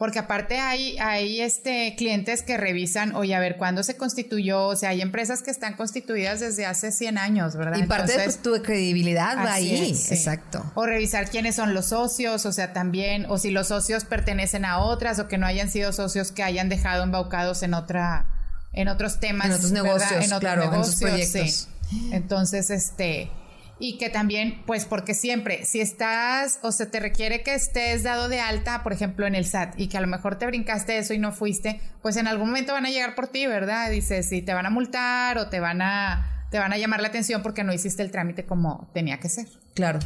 Porque 0.00 0.18
aparte 0.18 0.58
hay, 0.58 0.96
hay 0.96 1.42
este, 1.42 1.94
clientes 1.94 2.40
que 2.40 2.56
revisan, 2.56 3.14
oye, 3.14 3.34
a 3.34 3.38
ver, 3.38 3.58
¿cuándo 3.58 3.82
se 3.82 3.98
constituyó? 3.98 4.64
O 4.64 4.74
sea, 4.74 4.88
hay 4.88 5.02
empresas 5.02 5.42
que 5.42 5.50
están 5.50 5.74
constituidas 5.74 6.40
desde 6.40 6.64
hace 6.64 6.90
100 6.90 7.18
años, 7.18 7.54
¿verdad? 7.54 7.76
Y 7.76 7.82
parte 7.82 8.16
de 8.16 8.32
tu 8.32 8.62
credibilidad 8.62 9.36
va 9.36 9.52
ahí. 9.52 9.90
Exacto. 10.08 10.64
O 10.74 10.86
revisar 10.86 11.28
quiénes 11.28 11.56
son 11.56 11.74
los 11.74 11.88
socios, 11.88 12.46
o 12.46 12.52
sea, 12.52 12.72
también, 12.72 13.26
o 13.28 13.36
si 13.36 13.50
los 13.50 13.68
socios 13.68 14.06
pertenecen 14.06 14.64
a 14.64 14.78
otras 14.78 15.18
o 15.18 15.28
que 15.28 15.36
no 15.36 15.44
hayan 15.44 15.68
sido 15.68 15.92
socios 15.92 16.32
que 16.32 16.42
hayan 16.42 16.70
dejado 16.70 17.02
embaucados 17.02 17.62
en 17.62 17.74
otra, 17.74 18.24
en 18.72 18.88
otros 18.88 19.20
temas. 19.20 19.48
En 19.48 19.52
otros 19.52 19.72
negocios, 19.72 20.12
en 20.12 20.32
otros 20.32 20.40
claro, 20.40 20.62
negocios, 20.62 21.02
en 21.02 21.08
proyectos. 21.08 21.68
Entonces, 22.10 22.70
este 22.70 23.30
y 23.80 23.96
que 23.96 24.10
también, 24.10 24.62
pues 24.66 24.84
porque 24.84 25.14
siempre, 25.14 25.64
si 25.64 25.80
estás 25.80 26.60
o 26.62 26.70
se 26.70 26.84
te 26.86 27.00
requiere 27.00 27.42
que 27.42 27.54
estés 27.54 28.02
dado 28.02 28.28
de 28.28 28.38
alta, 28.38 28.82
por 28.82 28.92
ejemplo, 28.92 29.26
en 29.26 29.34
el 29.34 29.46
SAT 29.46 29.80
y 29.80 29.88
que 29.88 29.96
a 29.96 30.02
lo 30.02 30.06
mejor 30.06 30.36
te 30.36 30.46
brincaste 30.46 30.98
eso 30.98 31.14
y 31.14 31.18
no 31.18 31.32
fuiste, 31.32 31.80
pues 32.02 32.18
en 32.18 32.28
algún 32.28 32.48
momento 32.48 32.74
van 32.74 32.84
a 32.84 32.90
llegar 32.90 33.14
por 33.14 33.28
ti, 33.28 33.46
¿verdad? 33.46 33.90
Dices, 33.90 34.28
si 34.28 34.42
te 34.42 34.52
van 34.52 34.66
a 34.66 34.70
multar 34.70 35.38
o 35.38 35.48
te 35.48 35.60
van 35.60 35.80
a, 35.80 36.46
te 36.50 36.58
van 36.58 36.74
a 36.74 36.78
llamar 36.78 37.00
la 37.00 37.08
atención 37.08 37.42
porque 37.42 37.64
no 37.64 37.72
hiciste 37.72 38.02
el 38.02 38.10
trámite 38.10 38.44
como 38.44 38.90
tenía 38.92 39.18
que 39.18 39.30
ser. 39.30 39.46
Claro. 39.74 39.98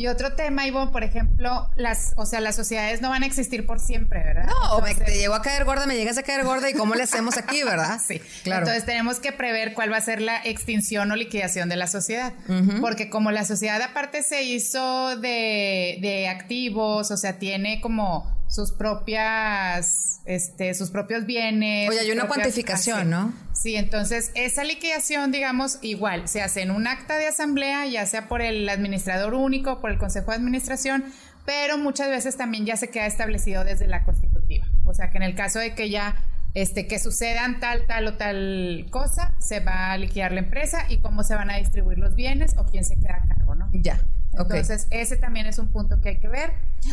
Y 0.00 0.06
otro 0.06 0.32
tema, 0.32 0.66
Ivo, 0.66 0.90
por 0.92 1.04
ejemplo, 1.04 1.68
las, 1.76 2.14
o 2.16 2.24
sea, 2.24 2.40
las 2.40 2.56
sociedades 2.56 3.02
no 3.02 3.10
van 3.10 3.22
a 3.22 3.26
existir 3.26 3.66
por 3.66 3.80
siempre, 3.80 4.24
¿verdad? 4.24 4.46
No, 4.46 4.76
o 4.76 4.80
me, 4.80 4.94
te 4.94 5.12
llego 5.12 5.34
a 5.34 5.42
caer 5.42 5.66
gorda, 5.66 5.84
me 5.84 5.94
llegas 5.94 6.16
a 6.16 6.22
caer 6.22 6.42
gorda 6.42 6.70
y 6.70 6.72
cómo 6.72 6.94
le 6.94 7.02
hacemos 7.02 7.36
aquí, 7.36 7.62
¿verdad? 7.64 8.00
sí, 8.02 8.18
claro. 8.42 8.62
Entonces 8.62 8.86
tenemos 8.86 9.20
que 9.20 9.30
prever 9.30 9.74
cuál 9.74 9.92
va 9.92 9.98
a 9.98 10.00
ser 10.00 10.22
la 10.22 10.40
extinción 10.42 11.10
o 11.10 11.16
liquidación 11.16 11.68
de 11.68 11.76
la 11.76 11.86
sociedad. 11.86 12.32
Porque 12.80 13.10
como 13.10 13.30
la 13.30 13.44
sociedad 13.44 13.82
aparte 13.82 14.22
se 14.22 14.42
hizo 14.42 15.18
de, 15.18 15.98
de 16.00 16.28
activos, 16.28 17.10
o 17.10 17.16
sea, 17.18 17.38
tiene 17.38 17.82
como 17.82 18.39
sus 18.50 18.72
propias, 18.72 20.20
este, 20.24 20.74
sus 20.74 20.90
propios 20.90 21.24
bienes. 21.24 21.88
Oye, 21.88 22.00
hay 22.00 22.10
una 22.10 22.26
cuantificación, 22.26 23.08
¿no? 23.08 23.32
Sí, 23.52 23.76
entonces 23.76 24.32
esa 24.34 24.64
liquidación, 24.64 25.30
digamos, 25.30 25.78
igual, 25.82 26.28
se 26.28 26.42
hace 26.42 26.62
en 26.62 26.72
un 26.72 26.88
acta 26.88 27.16
de 27.16 27.28
asamblea, 27.28 27.86
ya 27.86 28.04
sea 28.06 28.26
por 28.26 28.42
el 28.42 28.68
administrador 28.68 29.34
único, 29.34 29.80
por 29.80 29.90
el 29.90 29.98
consejo 29.98 30.32
de 30.32 30.38
administración, 30.38 31.04
pero 31.46 31.78
muchas 31.78 32.10
veces 32.10 32.36
también 32.36 32.66
ya 32.66 32.76
se 32.76 32.90
queda 32.90 33.06
establecido 33.06 33.64
desde 33.64 33.86
la 33.86 34.04
constitutiva. 34.04 34.66
O 34.84 34.94
sea 34.94 35.10
que 35.10 35.18
en 35.18 35.22
el 35.22 35.36
caso 35.36 35.60
de 35.60 35.74
que 35.76 35.88
ya 35.88 36.16
este, 36.54 36.88
que 36.88 36.98
sucedan 36.98 37.60
tal, 37.60 37.86
tal 37.86 38.08
o 38.08 38.14
tal 38.14 38.86
cosa, 38.90 39.32
se 39.38 39.60
va 39.60 39.92
a 39.92 39.96
liquidar 39.96 40.32
la 40.32 40.40
empresa 40.40 40.86
y 40.88 40.98
cómo 40.98 41.22
se 41.22 41.36
van 41.36 41.50
a 41.50 41.56
distribuir 41.56 41.98
los 41.98 42.16
bienes 42.16 42.56
o 42.58 42.66
quién 42.66 42.84
se 42.84 42.96
queda 42.96 43.20
a 43.22 43.28
cargo, 43.28 43.54
¿no? 43.54 43.70
Ya. 43.72 44.00
Entonces, 44.32 44.86
ese 44.90 45.16
también 45.16 45.46
es 45.46 45.58
un 45.58 45.68
punto 45.68 46.00
que 46.00 46.10
hay 46.10 46.18
que 46.18 46.28
ver. 46.28 46.52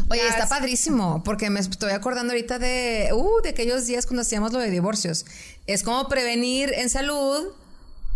Oye, 0.09 0.27
está 0.27 0.47
padrísimo, 0.47 1.23
porque 1.23 1.49
me 1.49 1.59
estoy 1.59 1.91
acordando 1.91 2.33
ahorita 2.33 2.59
de, 2.59 3.09
uh, 3.13 3.41
de 3.41 3.49
aquellos 3.49 3.85
días 3.85 4.05
cuando 4.05 4.21
hacíamos 4.21 4.51
lo 4.53 4.59
de 4.59 4.69
divorcios. 4.69 5.25
Es 5.65 5.83
como 5.83 6.07
prevenir 6.07 6.73
en 6.75 6.89
salud 6.89 7.53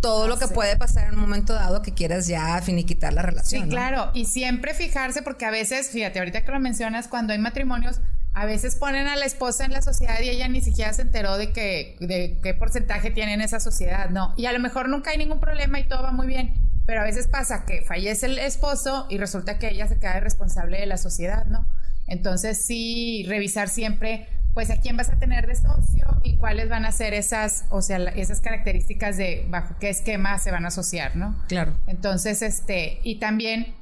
todo 0.00 0.26
lo 0.26 0.36
que 0.36 0.48
puede 0.48 0.76
pasar 0.76 1.06
en 1.06 1.14
un 1.14 1.20
momento 1.20 1.54
dado 1.54 1.80
que 1.80 1.94
quieras 1.94 2.26
ya 2.26 2.60
finiquitar 2.60 3.12
la 3.12 3.22
relación. 3.22 3.64
Sí, 3.64 3.68
claro, 3.68 4.10
y 4.12 4.24
siempre 4.24 4.74
fijarse, 4.74 5.22
porque 5.22 5.44
a 5.44 5.50
veces, 5.50 5.90
fíjate, 5.90 6.18
ahorita 6.18 6.44
que 6.44 6.50
lo 6.50 6.58
mencionas, 6.58 7.06
cuando 7.06 7.32
hay 7.32 7.38
matrimonios, 7.38 8.00
a 8.34 8.44
veces 8.44 8.74
ponen 8.74 9.06
a 9.06 9.14
la 9.14 9.26
esposa 9.26 9.64
en 9.64 9.72
la 9.72 9.82
sociedad 9.82 10.18
y 10.20 10.28
ella 10.30 10.48
ni 10.48 10.60
siquiera 10.60 10.92
se 10.92 11.02
enteró 11.02 11.36
de, 11.36 11.52
que, 11.52 11.96
de 12.00 12.38
qué 12.42 12.54
porcentaje 12.54 13.10
tiene 13.10 13.34
en 13.34 13.42
esa 13.42 13.60
sociedad, 13.60 14.10
¿no? 14.10 14.34
Y 14.36 14.46
a 14.46 14.52
lo 14.52 14.58
mejor 14.58 14.88
nunca 14.88 15.10
hay 15.10 15.18
ningún 15.18 15.38
problema 15.38 15.78
y 15.78 15.84
todo 15.86 16.02
va 16.02 16.10
muy 16.10 16.26
bien 16.26 16.61
pero 16.86 17.00
a 17.00 17.04
veces 17.04 17.28
pasa 17.28 17.64
que 17.64 17.82
fallece 17.82 18.26
el 18.26 18.38
esposo 18.38 19.06
y 19.08 19.18
resulta 19.18 19.58
que 19.58 19.70
ella 19.70 19.86
se 19.88 19.98
queda 19.98 20.20
responsable 20.20 20.78
de 20.80 20.86
la 20.86 20.96
sociedad, 20.96 21.46
¿no? 21.46 21.66
Entonces 22.06 22.64
sí, 22.64 23.24
revisar 23.28 23.68
siempre, 23.68 24.28
pues 24.54 24.70
a 24.70 24.76
quién 24.76 24.96
vas 24.96 25.10
a 25.10 25.18
tener 25.18 25.46
de 25.46 25.54
socio 25.54 26.20
y 26.24 26.36
cuáles 26.36 26.68
van 26.68 26.84
a 26.84 26.92
ser 26.92 27.14
esas, 27.14 27.64
o 27.70 27.80
sea, 27.82 27.98
esas 27.98 28.40
características 28.40 29.16
de 29.16 29.46
bajo 29.48 29.76
qué 29.80 29.88
esquema 29.88 30.38
se 30.38 30.50
van 30.50 30.64
a 30.64 30.68
asociar, 30.68 31.16
¿no? 31.16 31.42
Claro. 31.48 31.74
Entonces, 31.86 32.42
este, 32.42 33.00
y 33.02 33.18
también 33.18 33.74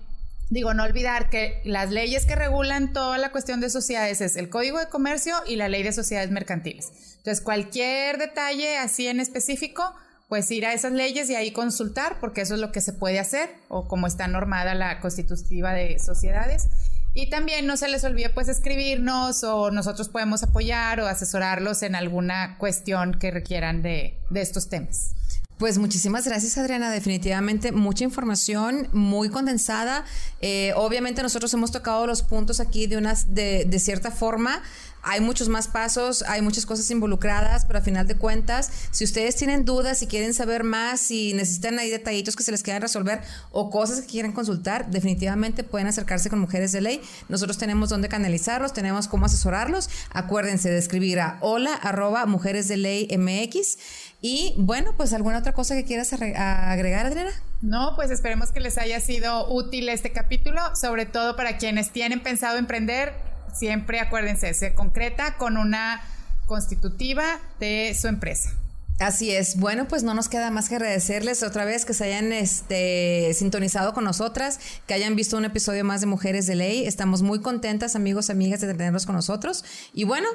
digo, 0.50 0.74
no 0.74 0.82
olvidar 0.82 1.30
que 1.30 1.62
las 1.64 1.90
leyes 1.90 2.26
que 2.26 2.34
regulan 2.34 2.92
toda 2.92 3.16
la 3.18 3.30
cuestión 3.30 3.60
de 3.60 3.70
sociedades 3.70 4.20
es 4.20 4.36
el 4.36 4.50
Código 4.50 4.78
de 4.78 4.88
Comercio 4.88 5.34
y 5.46 5.56
la 5.56 5.68
Ley 5.68 5.82
de 5.82 5.92
Sociedades 5.92 6.30
Mercantiles. 6.30 6.92
Entonces, 7.18 7.40
cualquier 7.40 8.18
detalle 8.18 8.76
así 8.76 9.06
en 9.06 9.20
específico, 9.20 9.94
pues 10.30 10.48
ir 10.52 10.64
a 10.64 10.72
esas 10.72 10.92
leyes 10.92 11.28
y 11.28 11.34
ahí 11.34 11.50
consultar, 11.50 12.18
porque 12.20 12.42
eso 12.42 12.54
es 12.54 12.60
lo 12.60 12.70
que 12.70 12.80
se 12.80 12.92
puede 12.92 13.18
hacer, 13.18 13.50
o 13.68 13.88
como 13.88 14.06
está 14.06 14.28
normada 14.28 14.74
la 14.74 15.00
constitutiva 15.00 15.72
de 15.74 15.98
sociedades. 15.98 16.68
Y 17.14 17.28
también 17.30 17.66
no 17.66 17.76
se 17.76 17.88
les 17.88 18.04
olvide 18.04 18.30
pues 18.30 18.48
escribirnos 18.48 19.42
o 19.42 19.72
nosotros 19.72 20.08
podemos 20.08 20.44
apoyar 20.44 21.00
o 21.00 21.08
asesorarlos 21.08 21.82
en 21.82 21.96
alguna 21.96 22.56
cuestión 22.58 23.18
que 23.18 23.32
requieran 23.32 23.82
de, 23.82 24.20
de 24.30 24.40
estos 24.40 24.68
temas. 24.68 25.16
Pues 25.60 25.76
muchísimas 25.76 26.24
gracias, 26.24 26.56
Adriana. 26.56 26.90
Definitivamente 26.90 27.70
mucha 27.70 28.02
información, 28.02 28.88
muy 28.92 29.28
condensada. 29.28 30.06
Eh, 30.40 30.72
obviamente 30.74 31.20
nosotros 31.20 31.52
hemos 31.52 31.70
tocado 31.70 32.06
los 32.06 32.22
puntos 32.22 32.60
aquí 32.60 32.86
de, 32.86 32.96
unas, 32.96 33.34
de, 33.34 33.66
de 33.66 33.78
cierta 33.78 34.10
forma. 34.10 34.62
Hay 35.02 35.20
muchos 35.20 35.48
más 35.48 35.68
pasos, 35.68 36.22
hay 36.22 36.42
muchas 36.42 36.66
cosas 36.66 36.90
involucradas, 36.90 37.64
pero 37.64 37.78
a 37.78 37.82
final 37.82 38.06
de 38.06 38.16
cuentas, 38.16 38.70
si 38.90 39.04
ustedes 39.04 39.34
tienen 39.36 39.64
dudas, 39.64 39.98
si 39.98 40.06
quieren 40.06 40.34
saber 40.34 40.62
más, 40.62 41.00
si 41.00 41.32
necesitan 41.32 41.78
ahí 41.78 41.90
detallitos 41.90 42.36
que 42.36 42.42
se 42.42 42.50
les 42.50 42.62
quieran 42.62 42.82
resolver 42.82 43.22
o 43.50 43.70
cosas 43.70 44.02
que 44.02 44.06
quieran 44.06 44.32
consultar, 44.32 44.90
definitivamente 44.90 45.64
pueden 45.64 45.86
acercarse 45.86 46.28
con 46.28 46.38
Mujeres 46.38 46.72
de 46.72 46.82
Ley. 46.82 47.00
Nosotros 47.28 47.56
tenemos 47.56 47.88
dónde 47.88 48.08
canalizarlos, 48.08 48.74
tenemos 48.74 49.08
cómo 49.08 49.26
asesorarlos. 49.26 49.88
Acuérdense 50.10 50.70
de 50.70 50.78
escribir 50.78 51.20
a 51.20 51.38
hola 51.40 51.74
arroba 51.74 52.26
mujeres 52.26 52.68
de 52.68 52.76
ley 52.76 53.08
MX. 53.16 53.78
Y 54.20 54.54
bueno, 54.58 54.92
pues 54.96 55.12
alguna 55.12 55.38
otra 55.38 55.52
cosa 55.52 55.74
que 55.74 55.84
quieras 55.84 56.12
agregar, 56.12 57.06
Adriana. 57.06 57.30
No, 57.62 57.94
pues 57.96 58.10
esperemos 58.10 58.52
que 58.52 58.60
les 58.60 58.76
haya 58.78 59.00
sido 59.00 59.50
útil 59.50 59.88
este 59.88 60.12
capítulo, 60.12 60.60
sobre 60.76 61.06
todo 61.06 61.36
para 61.36 61.56
quienes 61.58 61.90
tienen 61.90 62.22
pensado 62.22 62.58
emprender 62.58 63.14
siempre 63.54 64.00
acuérdense, 64.00 64.54
se 64.54 64.74
concreta 64.74 65.36
con 65.36 65.56
una 65.56 66.02
constitutiva 66.46 67.24
de 67.58 67.96
su 67.98 68.08
empresa. 68.08 68.50
Así 68.98 69.30
es. 69.30 69.56
Bueno, 69.56 69.88
pues 69.88 70.02
no 70.02 70.12
nos 70.12 70.28
queda 70.28 70.50
más 70.50 70.68
que 70.68 70.76
agradecerles 70.76 71.42
otra 71.42 71.64
vez 71.64 71.86
que 71.86 71.94
se 71.94 72.04
hayan 72.04 72.32
este, 72.32 73.32
sintonizado 73.32 73.94
con 73.94 74.04
nosotras, 74.04 74.60
que 74.86 74.92
hayan 74.92 75.16
visto 75.16 75.38
un 75.38 75.46
episodio 75.46 75.84
más 75.84 76.02
de 76.02 76.06
Mujeres 76.06 76.46
de 76.46 76.54
Ley. 76.54 76.86
Estamos 76.86 77.22
muy 77.22 77.40
contentas, 77.40 77.96
amigos, 77.96 78.28
amigas, 78.28 78.60
de 78.60 78.74
tenerlos 78.74 79.06
con 79.06 79.14
nosotros. 79.14 79.64
Y 79.94 80.04
bueno, 80.04 80.28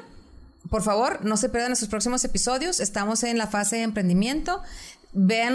por 0.70 0.82
favor, 0.82 1.24
no 1.24 1.36
se 1.36 1.48
pierdan 1.48 1.70
nuestros 1.70 1.90
próximos 1.90 2.24
episodios. 2.24 2.80
Estamos 2.80 3.22
en 3.22 3.38
la 3.38 3.46
fase 3.46 3.76
de 3.76 3.82
emprendimiento. 3.82 4.62
Vean 5.12 5.54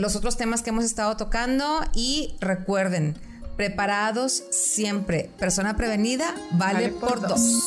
los 0.00 0.16
otros 0.16 0.36
temas 0.36 0.62
que 0.62 0.70
hemos 0.70 0.84
estado 0.84 1.16
tocando 1.16 1.80
y 1.94 2.34
recuerden, 2.40 3.16
preparados 3.56 4.42
siempre. 4.50 5.30
Persona 5.38 5.76
prevenida 5.76 6.34
vale, 6.52 6.88
por, 6.88 7.20
dos. 7.20 7.62